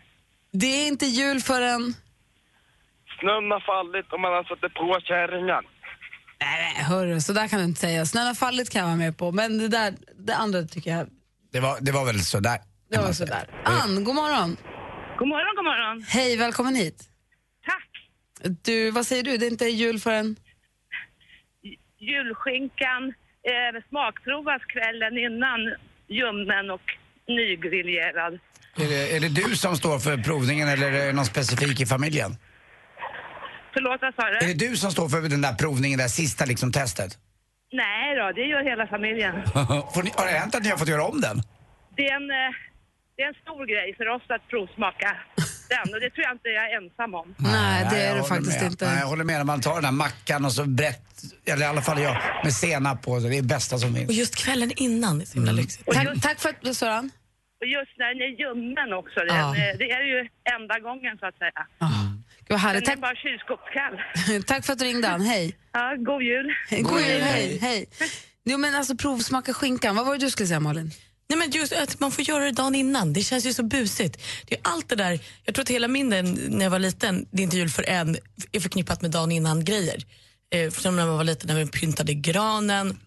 Det 0.52 0.66
är 0.66 0.88
inte 0.88 1.07
jul 1.07 1.40
förrän... 1.40 1.95
Snön 3.21 3.50
har 3.50 3.61
fallit 3.61 4.12
och 4.12 4.21
man 4.21 4.33
har 4.33 4.45
satt 4.45 4.75
på 4.75 5.00
kärringar. 5.04 5.61
Nej, 6.40 6.75
nej, 6.75 6.85
hörru, 6.85 7.21
så 7.21 7.33
där 7.33 7.49
kan 7.49 7.59
du 7.59 7.64
inte 7.64 7.80
säga. 7.80 8.07
Snön 8.07 8.26
har 8.26 8.35
fallit 8.35 8.71
kan 8.71 8.78
jag 8.80 8.87
vara 8.87 8.97
med 8.97 9.19
på, 9.19 9.33
men 9.33 9.59
det 9.59 9.69
där, 9.69 9.95
det 10.19 10.35
andra 10.37 10.62
tycker 10.62 10.90
jag, 10.90 11.07
Det 11.52 11.61
var, 11.61 11.78
det 11.80 11.92
var 11.92 12.04
väl 12.04 12.21
sådär. 12.21 12.59
det 12.90 12.99
var 12.99 13.12
sådär. 13.12 13.49
Ann, 13.64 14.04
god 14.04 14.14
morgon. 14.14 14.57
God 15.19 15.28
morgon, 15.28 15.57
god 15.57 15.64
morgon. 15.64 16.02
Hej, 16.09 16.37
välkommen 16.37 16.75
hit. 16.75 17.10
Du, 18.62 18.90
vad 18.90 19.06
säger 19.06 19.23
du? 19.23 19.37
Det 19.37 19.47
är 19.47 19.50
inte 19.50 19.64
jul 19.64 19.99
förrän... 19.99 20.37
Julskinkan 21.99 23.14
eh, 23.42 23.82
smakprovas 23.88 24.62
kvällen 24.64 25.18
innan 25.18 25.61
ljummen 26.09 26.70
och 26.70 26.80
nygriljerad. 27.28 28.35
Är 28.76 28.88
det, 28.88 29.16
är 29.16 29.20
det 29.20 29.28
du 29.28 29.56
som 29.56 29.76
står 29.76 29.99
för 29.99 30.16
provningen 30.16 30.68
eller 30.68 30.92
är 30.92 31.06
det 31.06 31.12
någon 31.12 31.25
specifik 31.25 31.80
i 31.80 31.87
familjen? 31.87 32.37
Förlåt, 33.73 34.02
vad 34.02 34.14
sa 34.14 34.28
Är 34.28 34.40
det 34.40 34.54
du? 34.54 34.68
du 34.68 34.76
som 34.76 34.90
står 34.90 35.09
för 35.09 35.28
den 35.28 35.42
där 35.42 35.54
provningen, 35.54 35.99
det 35.99 36.04
där 36.04 36.09
sista 36.09 36.44
liksom 36.44 36.73
testet? 36.73 37.18
Nej 37.73 38.16
då, 38.16 38.32
det 38.32 38.44
gör 38.44 38.62
hela 38.62 38.87
familjen. 38.87 39.35
Får 39.94 40.02
ni, 40.02 40.11
har 40.16 40.26
det 40.26 40.32
hänt 40.32 40.54
att 40.54 40.62
ni 40.62 40.68
har 40.68 40.76
fått 40.76 40.88
göra 40.88 41.04
om 41.04 41.20
den? 41.20 41.42
Det 41.97 42.06
är 42.06 42.16
en, 42.16 42.30
eh, 42.30 42.54
det 43.16 43.23
är 43.23 43.28
en 43.28 43.35
stor 43.35 43.66
grej 43.66 43.94
för 43.97 44.09
oss 44.09 44.23
att 44.28 44.49
provsmaka 44.49 45.16
den 45.75 45.95
och 45.95 46.00
det 46.00 46.11
tror 46.11 46.25
jag 46.27 46.33
inte 46.35 46.49
jag 46.49 46.65
är 46.71 46.77
ensam 46.83 47.15
om. 47.15 47.35
Nej, 47.39 47.87
det 47.91 47.97
är 47.97 48.07
jag 48.07 48.17
du 48.17 48.21
håller 48.21 48.35
faktiskt 48.35 48.61
med. 48.61 48.71
inte. 48.73 48.87
Nej, 48.87 48.99
jag 49.00 49.07
håller 49.07 49.25
med. 49.25 49.37
När 49.37 49.45
man 49.45 49.61
tar 49.61 49.75
den 49.75 49.83
där 49.83 49.91
mackan 49.93 50.45
och 50.45 50.53
så 50.53 50.65
brett, 50.65 51.23
eller 51.47 51.62
i 51.62 51.69
alla 51.69 51.83
fall 51.83 52.02
jag, 52.02 52.17
med 52.45 52.54
senap 52.54 53.02
på. 53.02 53.19
Det 53.19 53.28
är 53.28 53.30
det 53.30 53.43
bästa 53.43 53.78
som 53.78 53.91
Och 53.91 53.97
finns. 53.97 54.11
just 54.13 54.37
kvällen 54.37 54.71
innan, 54.76 55.19
det 55.19 55.25
är 55.25 55.26
så 55.26 55.35
himla 55.35 55.52
lyxigt. 55.52 55.89
Tack, 55.93 56.09
tack 56.23 56.41
för 56.41 56.49
att 56.49 56.63
du 56.63 56.75
sa 56.75 56.91
Ann. 56.93 57.11
Och 57.61 57.67
just 57.67 57.93
när 57.99 58.09
den 58.15 58.23
är 58.28 58.33
ljummen 58.41 58.93
också, 59.00 59.21
den, 59.21 59.37
Ja. 59.37 59.49
eh, 59.56 59.78
det 59.78 59.91
är 59.91 60.02
ju 60.13 60.28
enda 60.61 60.78
gången 60.78 61.19
så 61.21 61.26
att 61.26 61.39
säga. 61.39 61.61
Gud, 62.49 62.59
vad 62.61 62.75
Den 62.75 62.76
är 62.76 62.80
Tack, 62.80 62.99
bara 63.00 63.15
kylskåpskall. 63.15 63.95
tack 64.47 64.65
för 64.67 64.73
att 64.73 64.78
du 64.78 64.85
ringde 64.85 65.09
Ann. 65.09 65.21
Hej. 65.21 65.56
Ja, 65.73 65.95
god 65.99 66.23
jul. 66.23 66.52
God 66.71 67.00
jul, 67.00 67.21
hej. 67.21 67.59
hej. 67.61 67.87
Jo, 68.45 68.59
men 68.59 68.75
alltså 68.75 68.97
provsmaka 68.97 69.54
skinkan. 69.54 69.97
Vad 69.97 70.06
var 70.06 70.13
det 70.13 70.19
du 70.26 70.30
skulle 70.30 70.47
säga 70.47 70.61
Malin? 70.61 70.91
Nej, 71.30 71.38
men 71.38 71.50
just 71.50 71.73
att 71.73 72.00
man 72.00 72.10
får 72.10 72.25
göra 72.25 72.45
det 72.45 72.52
dagen 72.52 72.75
innan, 72.75 73.12
det 73.12 73.23
känns 73.23 73.47
ju 73.47 73.52
så 73.52 73.62
busigt. 73.62 74.21
Det 74.47 74.54
är 74.54 74.60
allt 74.64 74.88
det 74.88 74.97
där, 74.97 75.21
jag 75.45 75.54
tror 75.54 75.62
att 75.62 75.69
hela 75.69 75.88
min 75.88 76.08
när 76.08 76.64
jag 76.64 76.71
var 76.71 76.78
liten, 76.78 77.26
det 77.30 77.43
är 77.43 77.45
inte 77.45 77.56
jul 77.56 77.71
för 77.71 77.82
en, 77.88 78.16
är 78.52 78.60
förknippat 78.60 79.02
med 79.02 79.10
dagen 79.10 79.32
innan-grejer. 79.32 80.04
Eh, 80.54 80.71
som 80.71 80.97
när 80.97 81.06
man 81.06 81.16
var 81.16 81.25
liten, 81.25 81.49
när 81.49 81.64
vi 81.64 81.66
pyntade 81.66 82.14
granen, 82.14 82.99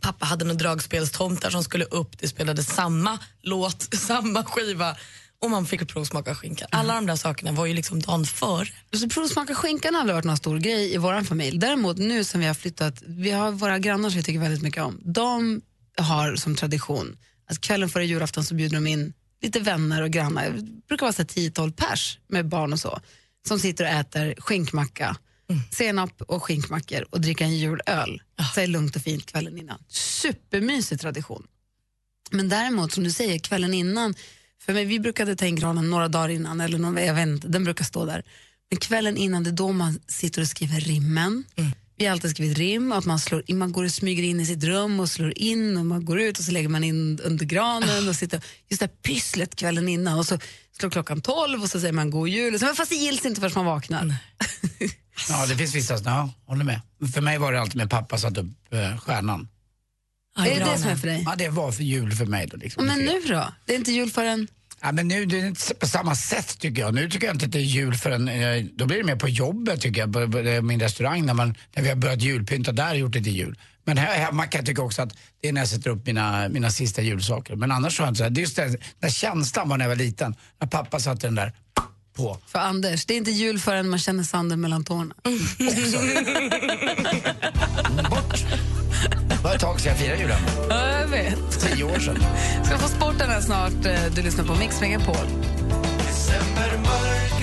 pappa 0.00 0.26
hade 0.26 0.44
några 0.44 0.58
dragspelstomtar 0.58 1.50
som 1.50 1.64
skulle 1.64 1.84
upp, 1.84 2.18
det 2.18 2.28
spelade 2.28 2.62
samma 2.62 3.18
låt, 3.42 3.94
samma 3.94 4.44
skiva 4.44 4.96
och 5.42 5.50
man 5.50 5.66
fick 5.66 5.88
provsmaka 5.88 6.34
skinkan. 6.34 6.68
Alla 6.72 6.94
de 6.94 7.06
där 7.06 7.16
sakerna 7.16 7.52
var 7.52 7.66
ju 7.66 7.74
liksom 7.74 8.00
dagen 8.00 8.24
före. 8.24 8.68
Så 8.92 9.08
provsmaka 9.08 9.54
skinkan 9.54 9.94
har 9.94 10.00
aldrig 10.00 10.14
varit 10.14 10.24
någon 10.24 10.36
stor 10.36 10.58
grej 10.58 10.94
i 10.94 10.96
vår 10.96 11.24
familj. 11.24 11.58
Däremot 11.58 11.98
nu 11.98 12.24
som 12.24 12.40
vi 12.40 12.46
har 12.46 12.54
flyttat, 12.54 13.02
vi 13.06 13.30
har 13.30 13.50
våra 13.50 13.78
grannar 13.78 14.10
som 14.10 14.16
vi 14.16 14.22
tycker 14.22 14.40
väldigt 14.40 14.62
mycket 14.62 14.82
om. 14.82 15.00
De 15.04 15.60
har 15.96 16.36
som 16.36 16.56
tradition 16.56 17.16
att 17.52 17.60
kvällen 17.60 17.88
före 17.88 18.06
julafton 18.06 18.44
så 18.44 18.54
bjuder 18.54 18.74
de 18.74 18.86
in 18.86 19.12
lite 19.42 19.60
vänner 19.60 20.02
och 20.02 20.10
grannar. 20.10 20.50
Det 20.50 20.86
brukar 20.88 21.06
vara 21.06 21.12
så 21.12 21.22
här 21.22 21.26
10-12 21.26 21.72
pers 21.72 22.18
med 22.28 22.48
barn 22.48 22.72
och 22.72 22.80
så. 22.80 23.00
Som 23.48 23.58
sitter 23.58 23.84
och 23.84 23.90
äter 23.90 24.34
skinkmacka, 24.38 25.16
senap 25.70 26.22
och 26.22 26.44
skinkmackor 26.44 27.06
och 27.10 27.20
dricker 27.20 27.44
en 27.44 27.56
julöl. 27.56 28.22
Så 28.54 28.60
är 28.60 28.66
lugnt 28.66 28.96
och 28.96 29.02
fint 29.02 29.26
kvällen 29.26 29.58
innan. 29.58 29.78
Supermysig 29.88 31.00
tradition. 31.00 31.46
Men 32.30 32.48
däremot, 32.48 32.92
som 32.92 33.04
du 33.04 33.10
säger, 33.10 33.38
kvällen 33.38 33.74
innan, 33.74 34.14
för 34.62 34.72
mig, 34.72 34.84
vi 34.84 35.00
brukade 35.00 35.36
ta 35.36 35.46
in 35.46 35.56
granen 35.56 35.90
några 35.90 36.08
dagar 36.08 36.28
innan, 36.28 36.60
eller 36.60 36.78
någon, 36.78 36.96
jag 36.96 37.14
vet 37.14 37.26
inte, 37.28 37.48
den 37.48 37.64
brukar 37.64 37.84
stå 37.84 38.04
där. 38.04 38.22
Men 38.70 38.78
kvällen 38.78 39.16
innan, 39.16 39.42
det 39.42 39.50
är 39.50 39.52
då 39.52 39.72
man 39.72 40.00
sitter 40.06 40.42
och 40.42 40.48
skriver 40.48 40.80
rimmen. 40.80 41.44
Vi 42.02 42.06
har 42.06 42.12
alltid 42.12 42.30
skrivit 42.30 42.58
rim, 42.58 42.92
att 42.92 43.04
man, 43.04 43.18
slår 43.18 43.42
in, 43.46 43.58
man 43.58 43.72
går 43.72 43.84
och 43.84 43.90
smyger 43.90 44.22
in 44.22 44.40
i 44.40 44.46
sitt 44.46 44.64
rum 44.64 45.00
och 45.00 45.08
slår 45.08 45.38
in 45.38 45.76
och 45.76 45.86
man 45.86 46.04
går 46.04 46.20
ut 46.20 46.38
och 46.38 46.44
så 46.44 46.52
lägger 46.52 46.68
man 46.68 46.84
in 46.84 47.20
under 47.20 47.46
granen 47.46 48.08
och 48.08 48.16
sitter, 48.16 48.42
just 48.68 48.80
det 48.80 48.86
här 48.86 48.96
pysslet 49.02 49.56
kvällen 49.56 49.88
innan 49.88 50.18
och 50.18 50.26
så 50.26 50.38
slår 50.78 50.90
klockan 50.90 51.20
tolv 51.20 51.62
och 51.62 51.70
så 51.70 51.80
säger 51.80 51.92
man 51.92 52.10
god 52.10 52.28
jul. 52.28 52.54
Och 52.54 52.60
så, 52.60 52.66
men 52.66 52.74
fast 52.74 52.90
det 52.90 52.96
gills 52.96 53.26
inte 53.26 53.40
förrän 53.40 53.52
man 53.54 53.64
vaknar. 53.64 54.16
Ja, 55.28 55.46
det 55.46 55.56
finns 55.56 55.74
vissa, 55.74 55.98
ja, 56.04 56.30
håller 56.46 56.64
med. 56.64 56.80
För 57.14 57.20
mig 57.20 57.38
var 57.38 57.52
det 57.52 57.60
alltid 57.60 57.76
med 57.76 57.90
pappa 57.90 58.18
satt 58.18 58.38
upp 58.38 58.46
eh, 58.70 58.98
stjärnan. 58.98 59.48
är 60.36 60.44
det 60.44 60.64
det 60.64 60.78
som 60.78 60.90
är 60.90 60.96
för 60.96 61.06
dig? 61.06 61.22
Ja, 61.26 61.34
det 61.38 61.48
var 61.48 61.72
för 61.72 61.82
jul 61.82 62.12
för 62.12 62.26
mig 62.26 62.46
då. 62.46 62.56
Liksom. 62.56 62.86
Men 62.86 62.98
nu 62.98 63.20
då? 63.28 63.52
Det 63.64 63.72
är 63.72 63.76
inte 63.76 63.92
jul 63.92 64.10
förrän... 64.10 64.48
Ja, 64.84 64.92
men 64.92 65.08
nu 65.08 65.24
det 65.24 65.40
är 65.40 65.46
inte 65.46 65.74
på 65.74 65.86
samma 65.86 66.14
sätt 66.14 66.58
tycker 66.58 66.82
jag. 66.82 66.94
Nu 66.94 67.10
tycker 67.10 67.26
jag 67.26 67.34
inte 67.34 67.46
att 67.46 67.52
det 67.52 67.58
är 67.58 67.62
jul 67.62 67.94
förrän, 67.94 68.28
eh, 68.28 68.64
då 68.74 68.86
blir 68.86 68.98
det 68.98 69.04
mer 69.04 69.16
på 69.16 69.28
jobbet 69.28 69.80
tycker 69.80 70.00
jag, 70.00 70.12
på, 70.12 70.30
på 70.30 70.62
min 70.62 70.80
restaurang 70.80 71.26
när, 71.26 71.34
man, 71.34 71.54
när 71.74 71.82
vi 71.82 71.88
har 71.88 71.96
börjat 71.96 72.22
julpynta 72.22 72.72
där 72.72 72.90
och 72.90 72.98
gjort 72.98 73.12
det 73.12 73.22
till 73.22 73.36
jul. 73.36 73.58
Men 73.84 73.98
här 73.98 74.18
hemma 74.18 74.46
kan 74.46 74.58
jag 74.58 74.66
tycka 74.66 74.82
också 74.82 75.02
att 75.02 75.12
det 75.40 75.48
är 75.48 75.52
när 75.52 75.60
jag 75.60 75.68
sätter 75.68 75.90
upp 75.90 76.06
mina, 76.06 76.48
mina 76.48 76.70
sista 76.70 77.02
julsaker. 77.02 77.56
Men 77.56 77.72
annars 77.72 77.96
så 77.96 78.02
har 78.02 78.06
jag 78.06 78.10
inte 78.10 78.18
så 78.18 78.24
här, 78.24 78.30
det 78.30 78.38
är 78.38 78.42
just 78.42 78.56
den 78.56 78.76
där 79.00 79.10
känslan 79.10 79.68
var 79.68 79.76
när 79.76 79.84
jag 79.84 79.90
var 79.90 79.96
liten, 79.96 80.34
när 80.60 80.68
pappa 80.68 81.00
satte 81.00 81.26
den 81.26 81.34
där 81.34 81.52
på. 82.16 82.38
För 82.46 82.58
Anders, 82.58 83.06
det 83.06 83.14
är 83.14 83.18
inte 83.18 83.30
jul 83.30 83.58
förrän 83.58 83.88
man 83.88 83.98
känner 83.98 84.22
sanden 84.22 84.60
mellan 84.60 84.84
tårna. 84.84 85.14
Det 89.28 89.44
var 89.44 89.54
ett 89.54 89.60
tag 89.60 89.80
sedan 89.80 89.88
jag 89.92 89.98
firade 89.98 90.20
julen. 90.20 90.38
Ja, 90.70 90.88
jag 91.00 91.06
vet. 91.06 91.60
Tio 91.60 91.84
år 91.84 91.98
sedan. 91.98 92.18
Ska 92.64 92.78
få 92.78 92.88
sporten 92.88 93.30
här 93.30 93.40
snart. 93.40 93.84
Eh, 93.86 93.92
Du 94.14 94.22
lyssnar 94.22 94.44
på 94.44 94.54
Mix 94.54 94.80
Megapol. 94.80 95.16
Decembermörkret 95.98 97.41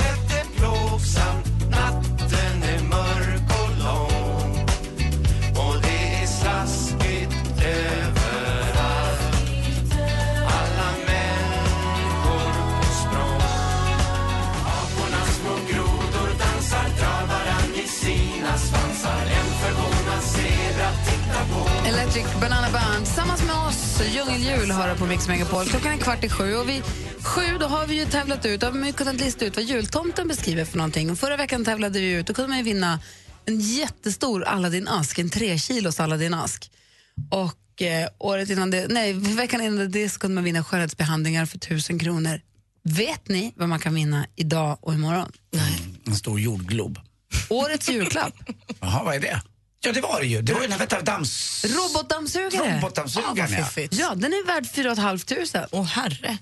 Electric 22.10 22.42
Banana 22.42 22.70
Band 22.72 23.06
tillsammans 23.06 23.44
med 23.44 23.56
oss. 23.56 24.02
Djungeljul 24.14 24.68
du 24.68 25.00
på 25.00 25.06
Mix 25.06 25.28
Megapol. 25.28 25.66
Klockan 25.66 25.92
är 25.94 25.98
kvart 25.98 26.24
i 26.24 26.30
sju. 26.30 26.56
Och 26.56 26.70
vid 26.70 26.84
sju 27.22 27.58
då 27.60 27.66
har 27.66 27.88
vi 27.88 27.96
ju 28.00 28.06
tävlat 28.06 28.46
ut, 28.46 28.62
har 28.62 28.72
vi 28.72 28.92
kunnat 28.92 29.16
lista 29.16 29.46
ut 29.46 29.56
vad 29.56 29.66
jultomten 29.66 30.28
beskriver 30.28 30.66
för 30.66 30.78
någonting. 30.78 31.12
Och 31.12 31.20
förra 31.20 31.38
veckan 31.38 31.66
tävlade 31.66 32.00
vi 32.00 32.12
ut, 32.12 32.28
då 32.28 32.34
kunde 32.34 32.50
man 32.50 32.64
vinna 32.64 33.00
en 33.46 33.60
jättestor 33.60 34.44
Aladdin-ask, 34.44 35.22
en 35.22 35.30
tre 35.30 35.58
kilos 35.58 36.00
Aladdin-ask. 36.00 36.72
Och 37.32 37.82
eh, 37.82 38.10
året 38.20 38.50
innan 38.50 38.72
det, 38.72 38.88
nej, 38.90 39.14
veckan 39.14 39.62
innan 39.62 39.92
det 39.92 40.10
så 40.10 40.20
kunde 40.20 40.36
man 40.36 40.44
vinna 40.44 40.64
skönhetsbehandlingar 40.64 41.46
för 41.46 41.58
tusen 41.58 42.00
kronor. 42.00 42.42
Vet 42.84 43.28
ni 43.28 43.54
vad 43.56 43.70
man 43.70 43.80
kan 43.80 43.94
vinna 43.94 44.26
idag 44.36 44.78
och 44.82 44.94
imorgon? 44.94 45.32
En 46.08 46.16
stor 46.16 46.40
jordglob. 46.40 47.00
Årets 47.50 47.90
julklapp. 47.90 48.34
Jaha, 48.80 49.04
vad 49.04 49.16
är 49.16 49.20
det? 49.20 49.42
Ja, 49.82 49.92
det 49.92 50.02
var 50.02 50.20
det 50.20 50.28
ju. 50.28 50.42
Det 50.42 50.54
var 50.54 50.62
ju 50.62 50.68
den 50.68 50.80
här 50.80 51.02
dams... 51.02 51.66
Robotdammsugare. 51.66 52.76
Robotdammsugaren, 52.78 53.36
ja. 53.38 53.46
vad 53.50 53.60
ja. 53.60 53.66
fiffigt. 53.66 53.94
Ja, 53.94 54.16
den 54.16 54.34
är 54.34 54.46
värd 54.46 54.68
4 54.68 54.96
500. 54.96 55.68
Åh 55.72 55.86
herre. 55.86 56.38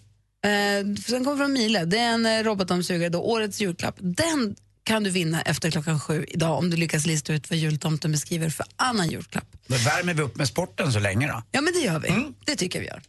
Eh, 0.46 0.96
sen 1.08 1.24
kommer 1.24 1.38
från 1.38 1.54
Miele. 1.54 1.86
Det 1.86 1.98
är 1.98 2.14
en 2.14 2.26
eh, 2.26 2.44
robotdammsugare, 2.44 3.10
då, 3.10 3.22
årets 3.22 3.62
julklapp. 3.62 3.96
Den 4.00 4.56
kan 4.84 5.04
du 5.04 5.10
vinna 5.10 5.42
efter 5.42 5.72
klockan 5.72 6.00
sju 6.00 6.26
idag 6.28 6.58
om 6.58 6.70
du 6.70 6.78
lyckas 6.78 7.06
lista 7.06 7.34
ut 7.34 7.50
vad 7.50 7.60
jultomten 7.60 8.12
beskriver 8.12 8.50
för 8.50 8.66
annan 8.76 9.10
julklapp. 9.10 9.48
Då 9.68 9.76
värmer 9.76 10.14
vi 10.14 10.22
upp 10.22 10.36
med 10.36 10.48
sporten 10.48 10.94
så 10.94 11.00
länge 11.00 11.28
då. 11.28 11.44
Ja, 11.52 11.62
men 11.62 11.74
det 11.74 11.80
gör 11.80 12.00
vi. 12.00 12.34
Det 12.46 12.56
tycker 12.56 12.80
jag 12.80 12.82
vi 12.82 12.88
gör. 12.88 13.02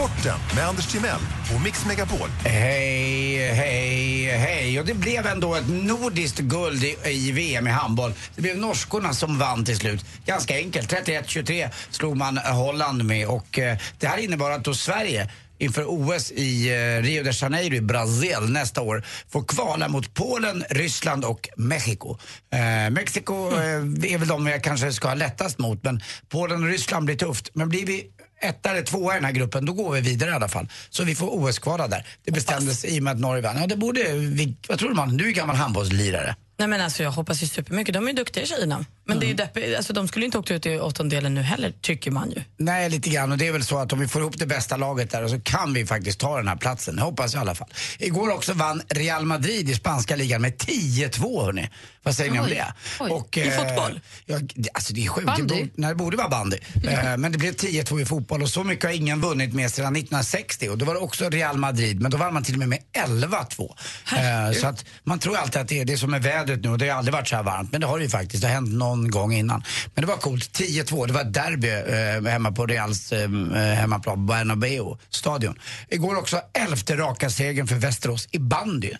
Sporten 0.00 0.38
med 0.56 0.68
Anders 0.68 0.86
Timell 0.86 1.20
och 1.54 1.60
Mix 1.60 1.86
Megapol. 1.86 2.28
Hej, 2.44 3.52
hej, 3.52 4.24
hej. 4.24 4.80
Och 4.80 4.86
det 4.86 4.94
blev 4.94 5.26
ändå 5.26 5.54
ett 5.54 5.68
nordiskt 5.68 6.38
guld 6.38 6.84
i, 6.84 6.96
i 7.06 7.32
VM 7.32 7.66
i 7.66 7.70
handboll. 7.70 8.12
Det 8.34 8.42
blev 8.42 8.58
norskorna 8.58 9.12
som 9.12 9.38
vann 9.38 9.64
till 9.64 9.76
slut. 9.76 10.04
Ganska 10.26 10.56
enkelt. 10.56 10.92
31-23 10.92 11.70
slog 11.90 12.16
man 12.16 12.38
Holland 12.38 13.04
med 13.04 13.28
och 13.28 13.58
eh, 13.58 13.78
det 13.98 14.06
här 14.06 14.18
innebar 14.18 14.50
att 14.50 14.64
då 14.64 14.74
Sverige 14.74 15.30
inför 15.58 15.84
OS 15.86 16.30
i 16.30 16.68
eh, 16.68 17.02
Rio 17.02 17.22
de 17.22 17.30
Janeiro 17.32 17.74
i 17.74 17.80
Brasil 17.80 18.40
nästa 18.48 18.80
år 18.80 19.04
får 19.28 19.44
kvala 19.44 19.88
mot 19.88 20.14
Polen, 20.14 20.64
Ryssland 20.70 21.24
och 21.24 21.48
Mexiko. 21.56 22.18
Eh, 22.52 22.90
Mexiko 22.90 23.50
eh, 23.52 24.12
är 24.12 24.18
väl 24.18 24.28
de 24.28 24.46
jag 24.46 24.64
kanske 24.64 24.92
ska 24.92 25.08
ha 25.08 25.14
lättast 25.14 25.58
mot 25.58 25.84
men 25.84 26.00
Polen 26.28 26.62
och 26.62 26.68
Ryssland 26.68 27.06
blir 27.06 27.16
tufft. 27.16 27.50
Men 27.54 27.68
blir 27.68 27.86
vi 27.86 28.06
etta 28.40 28.70
eller 28.70 28.82
tvåa 28.82 29.12
i 29.12 29.16
den 29.16 29.24
här 29.24 29.32
gruppen, 29.32 29.66
då 29.66 29.72
går 29.72 29.92
vi 29.92 30.00
vidare 30.00 30.30
i 30.30 30.32
alla 30.32 30.48
fall. 30.48 30.68
Så 30.90 31.04
vi 31.04 31.14
får 31.14 31.28
OS-kvala 31.28 31.88
där. 31.88 32.06
Det 32.24 32.32
bestämdes 32.32 32.84
i 32.84 32.98
och 32.98 33.02
med 33.02 33.12
att 33.12 33.20
Norge 33.20 33.42
vann. 33.42 33.56
Ja, 33.60 33.66
det 33.66 33.76
borde 33.76 34.12
vi, 34.12 34.56
vad 34.68 34.78
tror 34.78 34.88
du 34.88 34.94
man? 34.94 35.16
Du 35.16 35.28
är 35.28 35.32
gammal 35.32 35.56
handbollslirare. 35.56 36.36
Nej, 36.60 36.68
men 36.68 36.80
alltså, 36.80 37.02
jag 37.02 37.10
hoppas 37.10 37.42
ju 37.42 37.46
supermycket. 37.46 37.94
De 37.94 38.04
är 38.04 38.08
ju 38.10 38.16
duktiga 38.16 38.46
tjejerna. 38.46 38.84
Men 39.04 39.20
det 39.20 39.26
är 39.26 39.28
ju 39.28 39.34
deppigt. 39.34 39.76
Alltså, 39.76 39.92
de 39.92 40.08
skulle 40.08 40.22
ju 40.22 40.26
inte 40.26 40.38
åkt 40.38 40.50
ut 40.50 40.66
i 40.66 40.78
åttondelen 40.78 41.34
nu 41.34 41.42
heller, 41.42 41.72
tycker 41.80 42.10
man 42.10 42.30
ju. 42.30 42.42
Nej, 42.56 42.90
lite 42.90 43.10
grann. 43.10 43.32
Och 43.32 43.38
det 43.38 43.46
är 43.46 43.52
väl 43.52 43.64
så 43.64 43.78
att 43.78 43.92
om 43.92 43.98
vi 44.00 44.08
får 44.08 44.22
ihop 44.22 44.38
det 44.38 44.46
bästa 44.46 44.76
laget 44.76 45.10
där 45.10 45.28
så 45.28 45.40
kan 45.40 45.74
vi 45.74 45.86
faktiskt 45.86 46.20
ta 46.20 46.36
den 46.36 46.48
här 46.48 46.56
platsen. 46.56 46.98
Hoppas 46.98 47.34
jag 47.34 47.40
i 47.40 47.42
alla 47.42 47.54
fall. 47.54 47.68
Igår 47.98 48.34
också 48.34 48.52
vann 48.52 48.82
Real 48.88 49.24
Madrid 49.26 49.70
i 49.70 49.74
spanska 49.74 50.16
ligan 50.16 50.42
med 50.42 50.56
10-2 50.56 51.44
hörni. 51.44 51.70
Vad 52.02 52.16
säger 52.16 52.30
ni 52.30 52.38
om 52.38 52.44
Oj, 52.44 52.50
det? 52.50 52.74
oj. 53.00 53.42
I 53.46 53.50
fotboll? 53.50 54.00
Ja, 54.26 54.38
det- 54.54 54.68
alltså 54.74 54.94
det 54.94 55.04
är 55.04 55.08
sjukt. 55.08 55.26
Bandy? 55.26 55.42
Det 55.42 55.54
borde, 55.54 55.70
nej, 55.74 55.88
det 55.88 55.94
borde 55.94 56.16
vara 56.16 56.28
bandy. 56.28 56.56
Eh, 56.90 57.16
men 57.16 57.32
det 57.32 57.38
blev 57.38 57.54
10-2 57.54 58.00
i 58.00 58.04
fotboll 58.04 58.42
och 58.42 58.48
så 58.48 58.64
mycket 58.64 58.84
har 58.84 58.92
ingen 58.92 59.20
vunnit 59.20 59.54
med 59.54 59.70
sedan 59.72 59.96
1960. 59.96 60.68
Och 60.68 60.78
då 60.78 60.84
var 60.84 60.94
det 60.94 61.00
också 61.00 61.28
Real 61.30 61.56
Madrid, 61.58 62.00
men 62.00 62.10
då 62.10 62.16
vann 62.18 62.34
man 62.34 62.42
till 62.44 62.54
och 62.54 62.58
med 62.58 62.68
med 62.68 62.78
11-2. 63.08 63.74
Eh, 64.16 64.52
så 64.60 64.66
att 64.66 64.84
man 65.04 65.18
tror 65.18 65.36
alltid 65.36 65.60
att 65.60 65.68
det 65.68 65.80
är 65.80 65.84
det 65.84 65.96
som 65.98 66.14
är 66.14 66.18
vädret 66.50 66.64
nu 66.64 66.70
och 66.70 66.78
det 66.78 66.88
har 66.88 66.98
aldrig 66.98 67.12
varit 67.12 67.28
så 67.28 67.36
här 67.36 67.42
varmt. 67.42 67.72
Men 67.72 67.80
det 67.80 67.86
har 67.86 67.98
det 67.98 68.04
ju 68.04 68.10
faktiskt. 68.10 68.42
Det 68.42 68.48
har 68.48 68.54
hänt 68.54 68.72
någon 68.72 69.10
gång 69.10 69.32
innan. 69.32 69.62
Men 69.94 70.02
det 70.02 70.08
var 70.08 70.16
coolt. 70.16 70.58
10-2. 70.58 71.06
Det 71.06 71.12
var 71.12 71.20
ett 71.20 71.32
derby 71.32 71.68
eh, 71.68 72.32
hemma 72.32 72.52
på 72.52 72.66
Reals 72.66 73.12
eh, 73.12 73.22
eh, 73.22 73.74
hemmaplan, 73.74 74.26
Bernabeu 74.26 74.96
stadion. 75.10 75.58
Igår 75.88 76.18
också 76.18 76.40
elfte 76.52 76.96
raka 76.96 77.30
segern 77.30 77.66
för 77.66 77.76
Västerås 77.76 78.28
i 78.30 78.38
bandy. 78.38 78.90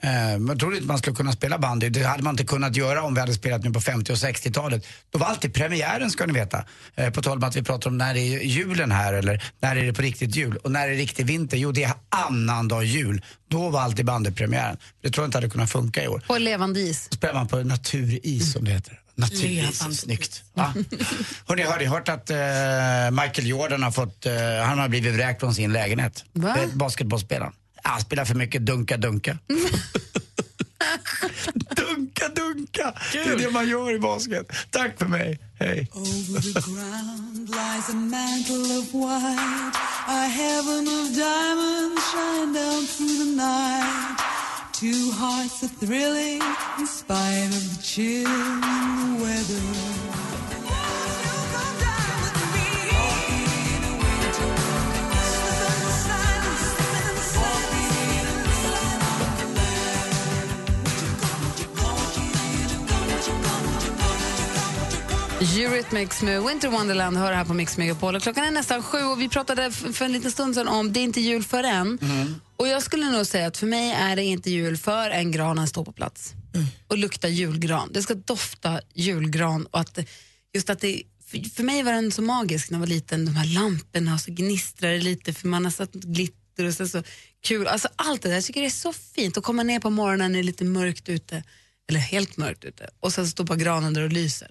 Eh, 0.00 0.38
man 0.38 0.58
trodde 0.58 0.76
inte 0.76 0.88
man 0.88 0.98
skulle 0.98 1.16
kunna 1.16 1.32
spela 1.32 1.58
bandy. 1.58 1.88
Det 1.88 2.02
hade 2.02 2.22
man 2.22 2.34
inte 2.34 2.44
kunnat 2.44 2.76
göra 2.76 3.02
om 3.02 3.14
vi 3.14 3.20
hade 3.20 3.34
spelat 3.34 3.64
nu 3.64 3.70
på 3.70 3.80
50 3.80 4.12
och 4.12 4.18
60-talet. 4.18 4.86
Då 5.10 5.18
var 5.18 5.26
alltid 5.26 5.54
premiären 5.54 6.10
ska 6.10 6.26
ni 6.26 6.32
veta. 6.32 6.64
Eh, 6.94 7.10
på 7.10 7.22
tal 7.22 7.36
om 7.38 7.44
att 7.44 7.56
vi 7.56 7.62
pratar 7.62 7.90
om 7.90 7.98
när 7.98 8.14
är 8.16 8.40
julen 8.40 8.92
här 8.92 9.12
eller 9.12 9.42
när 9.60 9.76
är 9.76 9.84
det 9.84 9.92
på 9.92 10.02
riktigt 10.02 10.36
jul 10.36 10.56
och 10.56 10.70
när 10.70 10.86
är 10.86 10.90
det 10.90 10.96
riktig 10.96 11.26
vinter? 11.26 11.56
Jo, 11.56 11.72
det 11.72 11.84
är 11.84 11.92
annandag 12.08 12.82
jul. 12.82 13.22
Då 13.48 13.70
var 13.70 13.80
alltid 13.80 14.04
bandypremiären. 14.04 14.76
Det 15.02 15.10
tror 15.10 15.22
jag 15.22 15.28
inte 15.28 15.38
hade 15.38 15.50
kunnat 15.50 15.70
funka 15.70 16.04
i 16.04 16.08
år. 16.08 16.22
På 16.26 16.38
levande 16.38 16.80
is. 16.80 16.95
Då 17.10 17.16
spelar 17.16 17.34
man 17.34 17.48
på 17.48 17.56
naturis 17.56 18.52
som 18.52 18.64
det 18.64 18.70
heter. 18.70 19.00
Naturis, 19.14 19.42
Levande. 19.80 19.96
snyggt. 19.96 20.42
Va? 20.54 20.74
Hörrni, 21.46 21.62
har 21.62 21.78
ni 21.78 21.84
hört 21.84 22.08
att 22.08 22.30
eh, 22.30 22.36
Michael 23.22 23.46
Jordan 23.48 23.82
har 23.82 23.90
fått, 23.90 24.26
eh, 24.26 24.32
han 24.64 24.78
har 24.78 24.88
blivit 24.88 25.14
vräkt 25.14 25.40
från 25.40 25.54
sin 25.54 25.72
lägenhet? 25.72 26.24
Va? 26.32 26.56
Eh, 26.62 26.68
Basketbollspelaren. 26.74 27.52
Ah, 27.82 27.88
Han 27.90 28.00
spelar 28.00 28.24
för 28.24 28.34
mycket 28.34 28.62
dunka-dunka. 28.62 29.38
dunka-dunka! 31.76 32.92
Det 33.12 33.18
är 33.18 33.38
det 33.38 33.50
man 33.50 33.68
gör 33.68 33.94
i 33.94 33.98
basket. 33.98 34.52
Tack 34.70 34.98
för 34.98 35.06
mig. 35.06 35.38
Hej. 35.58 35.88
Two 44.78 45.10
hearts 45.10 45.62
are 45.62 45.68
thrilling 45.68 46.42
in 46.78 46.86
spite 46.86 47.46
of 47.46 47.76
the 47.76 47.82
chill 47.82 48.26
in 48.26 48.60
the 48.60 49.24
weather. 49.24 50.06
Eurythmics 65.40 66.22
med 66.22 66.42
Winter 66.42 66.68
Wonderland 66.68 67.16
hör 67.16 67.32
här 67.32 67.44
på 67.44 67.54
Mix 67.54 67.76
Megapol. 67.76 68.16
Och 68.16 68.22
Klockan 68.22 68.44
är 68.44 68.50
nästan 68.50 68.82
sju 68.82 68.98
och 68.98 69.20
vi 69.20 69.28
pratade 69.28 69.70
för 69.70 70.04
en 70.04 70.12
liten 70.12 70.30
stund 70.30 70.54
sedan 70.54 70.68
om 70.68 70.92
det 70.92 71.00
är 71.00 71.04
inte 71.04 71.20
jul 71.20 71.44
för 71.44 71.64
än. 71.64 71.98
Och 72.56 72.68
jag 72.68 72.82
skulle 72.82 73.10
nog 73.10 73.26
säga 73.26 73.46
att 73.46 73.56
för 73.56 73.66
mig 73.66 73.90
är 73.90 74.16
det 74.16 74.24
inte 74.24 74.50
jul 74.50 74.76
för 74.76 75.10
en 75.10 75.32
granen 75.32 75.68
står 75.68 75.84
på 75.84 75.92
plats 75.92 76.34
och 76.88 76.98
luktar 76.98 77.28
julgran. 77.28 77.90
Det 77.92 78.02
ska 78.02 78.14
dofta 78.14 78.80
julgran 78.94 79.66
och 79.66 79.80
att 79.80 79.98
just 80.54 80.70
att 80.70 80.80
det 80.80 81.02
för, 81.26 81.50
för 81.50 81.62
mig 81.62 81.82
var 81.82 81.92
den 81.92 82.12
så 82.12 82.22
magisk 82.22 82.70
när 82.70 82.76
jag 82.76 82.80
var 82.80 82.86
liten, 82.86 83.24
de 83.24 83.36
här 83.36 83.54
lamporna 83.54 84.14
och 84.14 84.20
så 84.20 84.32
gnistrar 84.32 84.90
det 84.90 84.98
lite 84.98 85.32
för 85.32 85.48
man 85.48 85.64
har 85.64 85.72
satt 85.72 85.92
glitter 85.92 86.64
och 86.64 86.74
så, 86.74 86.88
så 86.88 87.02
kul. 87.42 87.66
Alltså 87.66 87.88
allt 87.96 88.22
det 88.22 88.28
där, 88.28 88.34
jag 88.34 88.44
tycker 88.44 88.60
det 88.60 88.66
är 88.66 88.70
så 88.70 88.92
fint 88.92 89.36
att 89.36 89.44
komma 89.44 89.62
ner 89.62 89.80
på 89.80 89.90
morgonen 89.90 90.32
när 90.32 90.38
det 90.38 90.42
är 90.42 90.44
lite 90.44 90.64
mörkt 90.64 91.08
ute, 91.08 91.42
eller 91.88 92.00
helt 92.00 92.36
mörkt 92.36 92.64
ute 92.64 92.90
och 93.00 93.12
sen 93.12 93.26
stå 93.26 93.46
på 93.46 93.54
granen 93.54 93.94
där 93.94 94.02
och 94.02 94.12
lyser. 94.12 94.50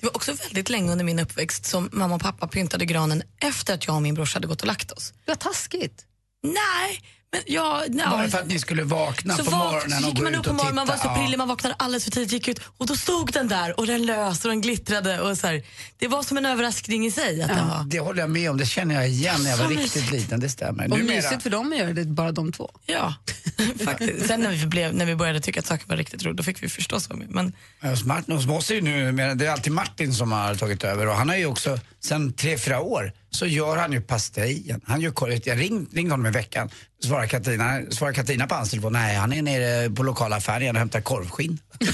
Det 0.00 0.06
var 0.06 0.16
också 0.16 0.32
väldigt 0.32 0.70
länge 0.70 0.92
under 0.92 1.04
min 1.04 1.18
uppväxt 1.18 1.66
som 1.66 1.88
mamma 1.92 2.14
och 2.14 2.20
pappa 2.20 2.48
pyntade 2.48 2.84
granen 2.84 3.22
efter 3.40 3.74
att 3.74 3.86
jag 3.86 3.96
och 3.96 4.02
min 4.02 4.14
brorsa 4.14 4.36
hade 4.36 4.46
gått 4.46 4.60
och 4.60 4.66
lagt 4.66 4.92
oss. 4.92 5.12
Det 5.24 5.30
var 5.30 5.36
taskigt. 5.36 6.06
Nej, 6.42 7.02
men. 7.32 7.42
Ja, 7.46 7.82
Bara 8.10 8.28
för 8.28 8.38
att 8.38 8.46
ni 8.46 8.58
skulle 8.58 8.82
vakna 8.82 9.36
så 9.36 9.44
på 9.44 9.50
vak- 9.50 9.58
morgonen 9.72 10.00
så 10.00 10.08
och 10.08 10.14
gick 10.14 10.22
man 10.22 10.34
upp 10.34 10.44
på 10.44 10.50
och 10.50 10.56
morgonen, 10.56 10.74
man 10.74 10.86
var 10.86 10.96
så 10.96 11.08
pillig, 11.08 11.38
man 11.38 11.48
vaknade 11.48 11.74
alldeles 11.78 12.04
för 12.04 12.10
tidigt, 12.10 12.32
gick 12.32 12.48
ut 12.48 12.60
och 12.78 12.86
då 12.86 12.96
stod 12.96 13.32
den 13.32 13.48
där 13.48 13.80
och 13.80 13.86
den 13.86 14.06
lös 14.06 14.44
och 14.44 14.48
den 14.50 14.60
glittrade. 14.60 15.20
Och 15.20 15.38
så 15.38 15.46
här. 15.46 15.62
Det 15.98 16.08
var 16.08 16.22
som 16.22 16.36
en 16.36 16.46
överraskning 16.46 17.06
i 17.06 17.10
sig. 17.10 17.42
Att 17.42 17.48
den 17.48 17.68
var. 17.68 17.84
Det 17.84 18.00
håller 18.00 18.20
jag 18.20 18.30
med 18.30 18.50
om, 18.50 18.56
det 18.56 18.66
känner 18.66 18.94
jag 18.94 19.08
igen 19.08 19.42
när 19.42 19.50
jag 19.50 19.56
var 19.56 19.64
Så 19.64 19.70
riktigt 19.70 19.94
mysigt. 19.94 20.12
liten, 20.12 20.40
det 20.40 20.48
stämmer. 20.48 20.84
Och 20.92 20.98
Numera- 20.98 21.16
mysigt 21.16 21.42
för 21.42 21.50
dem 21.50 21.72
att 21.72 21.78
göra 21.78 21.92
det, 21.92 22.04
bara 22.04 22.32
de 22.32 22.52
två. 22.52 22.70
Ja, 22.86 23.14
faktiskt. 23.84 24.26
Sen 24.26 24.40
när 24.40 24.50
vi, 24.50 24.66
blev, 24.66 24.94
när 24.94 25.04
vi 25.06 25.16
började 25.16 25.40
tycka 25.40 25.60
att 25.60 25.66
saker 25.66 25.86
var 25.88 25.96
riktigt 25.96 26.24
roligt, 26.24 26.36
då 26.36 26.42
fick 26.42 26.62
vi 26.62 26.68
förstås 26.68 27.08
med. 27.10 27.30
Men 27.30 27.52
Hos, 27.82 28.04
Martin, 28.04 28.34
hos 28.34 28.46
oss 28.46 28.70
är 28.70 28.74
ju 28.74 28.80
nu, 28.80 29.12
det 29.34 29.46
är 29.46 29.50
alltid 29.50 29.72
Martin 29.72 30.14
som 30.14 30.32
har 30.32 30.54
tagit 30.54 30.84
över 30.84 31.06
och 31.06 31.14
han 31.14 31.28
har 31.28 31.36
ju 31.36 31.46
också, 31.46 31.78
sen 32.00 32.32
tre, 32.32 32.58
fyra 32.58 32.80
år, 32.80 33.12
så 33.36 33.46
gör 33.46 33.76
han 33.76 33.92
ju 33.92 34.00
pastejen. 34.00 34.80
Han 34.84 35.00
gör 35.00 35.10
korret. 35.10 35.46
Jag 35.46 35.60
ring, 35.60 35.86
ringde 35.92 36.12
honom 36.12 36.26
i 36.26 36.30
veckan, 36.30 36.70
svarar 37.04 37.26
Katarina, 37.26 37.80
svarar 37.90 38.12
Katarina 38.12 38.46
på 38.46 38.54
hans 38.54 38.70
telefon, 38.70 38.92
nej 38.92 39.16
han 39.16 39.32
är 39.32 39.42
nere 39.42 39.90
på 39.90 40.02
lokala 40.02 40.36
affären 40.36 40.70
och 40.70 40.78
hämtar 40.78 41.00
korvskinn. 41.00 41.58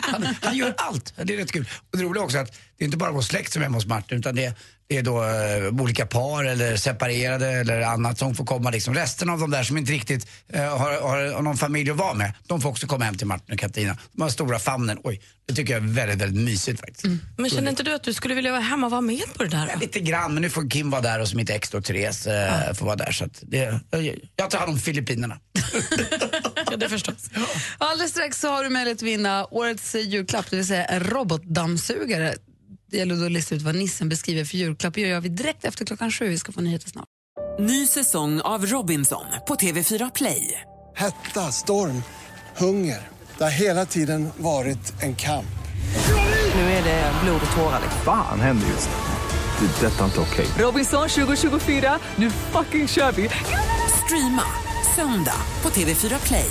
han, 0.00 0.26
han 0.42 0.56
gör 0.56 0.74
allt, 0.76 1.14
det 1.16 1.34
är 1.34 1.36
rätt 1.36 1.52
kul. 1.52 1.68
Och 1.92 1.98
det 1.98 2.04
roliga 2.04 2.22
är 2.22 2.24
också 2.24 2.38
att 2.38 2.52
det 2.78 2.84
är 2.84 2.86
inte 2.86 2.96
bara 2.96 3.12
vår 3.12 3.22
släkt 3.22 3.52
som 3.52 3.62
är 3.62 3.64
hemma 3.64 3.76
hos 3.76 3.86
Martin 3.86 4.18
utan 4.18 4.34
det, 4.34 4.54
det 4.88 4.96
är 4.96 5.02
då 5.02 5.24
eh, 5.24 5.82
olika 5.82 6.06
par 6.06 6.44
eller 6.44 6.76
separerade 6.76 7.48
eller 7.48 7.80
annat 7.80 8.18
som 8.18 8.34
får 8.34 8.44
komma. 8.44 8.70
Liksom. 8.70 8.94
Resten 8.94 9.30
av 9.30 9.40
de 9.40 9.50
där 9.50 9.62
som 9.62 9.78
inte 9.78 9.92
riktigt 9.92 10.26
eh, 10.48 10.78
har, 10.78 11.00
har, 11.00 11.32
har 11.32 11.42
någon 11.42 11.56
familj 11.56 11.90
att 11.90 11.96
vara 11.96 12.14
med, 12.14 12.32
de 12.46 12.60
får 12.60 12.68
också 12.68 12.86
komma 12.86 13.04
hem 13.04 13.14
till 13.14 13.26
Martin 13.26 13.52
och 13.52 13.58
Katarina. 13.58 13.96
De 14.12 14.22
har 14.22 14.28
stora 14.28 14.58
famnen. 14.58 14.98
Oj, 15.04 15.20
det 15.48 15.54
tycker 15.54 15.72
jag 15.72 15.82
är 15.82 15.88
väldigt, 15.88 16.18
väldigt 16.18 16.44
mysigt 16.44 16.80
faktiskt. 16.80 17.04
Men 17.36 17.50
känner 17.50 17.70
inte 17.70 17.82
du 17.82 17.94
att 17.94 18.02
du 18.02 18.12
skulle 18.12 18.34
vilja 18.34 18.50
vara 18.50 18.60
hemma 18.60 18.86
och 18.86 18.90
vara 18.90 19.00
med 19.00 19.34
på 19.34 19.42
det 19.42 19.48
där? 19.48 19.68
Ja, 19.68 19.78
lite 19.80 20.00
grann, 20.00 20.34
men 20.34 20.42
nu 20.42 20.50
får 20.50 20.70
Kim 20.70 20.90
vara 20.90 21.02
där 21.02 21.20
och 21.20 21.28
så 21.28 21.36
mitt 21.36 21.50
ex 21.50 21.70
då, 21.70 21.80
Therese 21.80 22.26
eh, 22.26 22.74
får 22.74 22.86
vara 22.86 22.96
där. 22.96 23.12
Så 23.12 23.24
att 23.24 23.42
det, 23.42 23.80
jag, 23.90 24.18
jag 24.36 24.50
tar 24.50 24.58
hand 24.58 24.70
om 24.70 24.78
Filippinerna. 24.78 25.38
ja, 26.70 26.76
det 26.76 26.88
förstås. 26.88 27.30
Alldeles 27.78 28.10
strax 28.10 28.40
så 28.40 28.48
har 28.48 28.64
du 28.64 28.70
möjlighet 28.70 28.98
att 28.98 29.02
vinna 29.02 29.46
årets 29.50 29.94
julklapp, 29.94 30.50
det 30.50 30.56
vill 30.56 30.66
säga 30.66 30.84
en 30.84 31.00
robotdammsugare. 31.00 32.34
Det 32.90 32.96
gäller 32.96 33.16
då 33.16 33.24
att 33.24 33.32
lista 33.32 33.54
ut 33.54 33.62
vad 33.62 33.74
nissen 33.74 34.08
beskriver 34.08 34.44
för 34.44 34.56
julklapp. 34.56 34.94
Det 34.94 35.00
gör 35.00 35.20
vi 35.20 35.28
direkt 35.28 35.64
efter 35.64 35.84
klockan 35.84 36.10
sju. 36.10 36.28
Vi 36.28 36.38
ska 36.38 36.52
få 36.52 36.60
nyheter 36.60 36.88
snart. 36.88 37.08
Ny 37.60 37.86
säsong 37.86 38.40
av 38.40 38.66
Robinson 38.66 39.24
på 39.48 39.54
TV4 39.54 40.10
Play. 40.14 40.60
Hetta, 40.96 41.52
storm, 41.52 42.02
hunger. 42.56 43.08
Det 43.38 43.44
har 43.44 43.50
hela 43.50 43.86
tiden 43.86 44.28
varit 44.36 45.02
en 45.02 45.16
kamp. 45.16 45.46
Nu 46.54 46.60
är 46.60 46.84
det 46.84 47.12
blod 47.24 47.40
och 47.50 47.56
tårar. 47.56 47.80
Fan 48.04 48.40
händer 48.40 48.66
just 48.68 48.88
nu. 48.88 49.66
Det. 49.66 49.86
är 49.86 49.90
Detta 49.90 50.00
är 50.00 50.04
inte 50.04 50.20
okej. 50.20 50.46
Robinson 50.58 51.08
2024, 51.08 51.98
nu 52.16 52.30
fucking 52.30 52.88
kör 52.88 53.12
vi! 53.12 53.28
Streama 54.04 54.44
söndag 54.96 55.40
på 55.62 55.68
TV4 55.68 56.26
Play. 56.26 56.50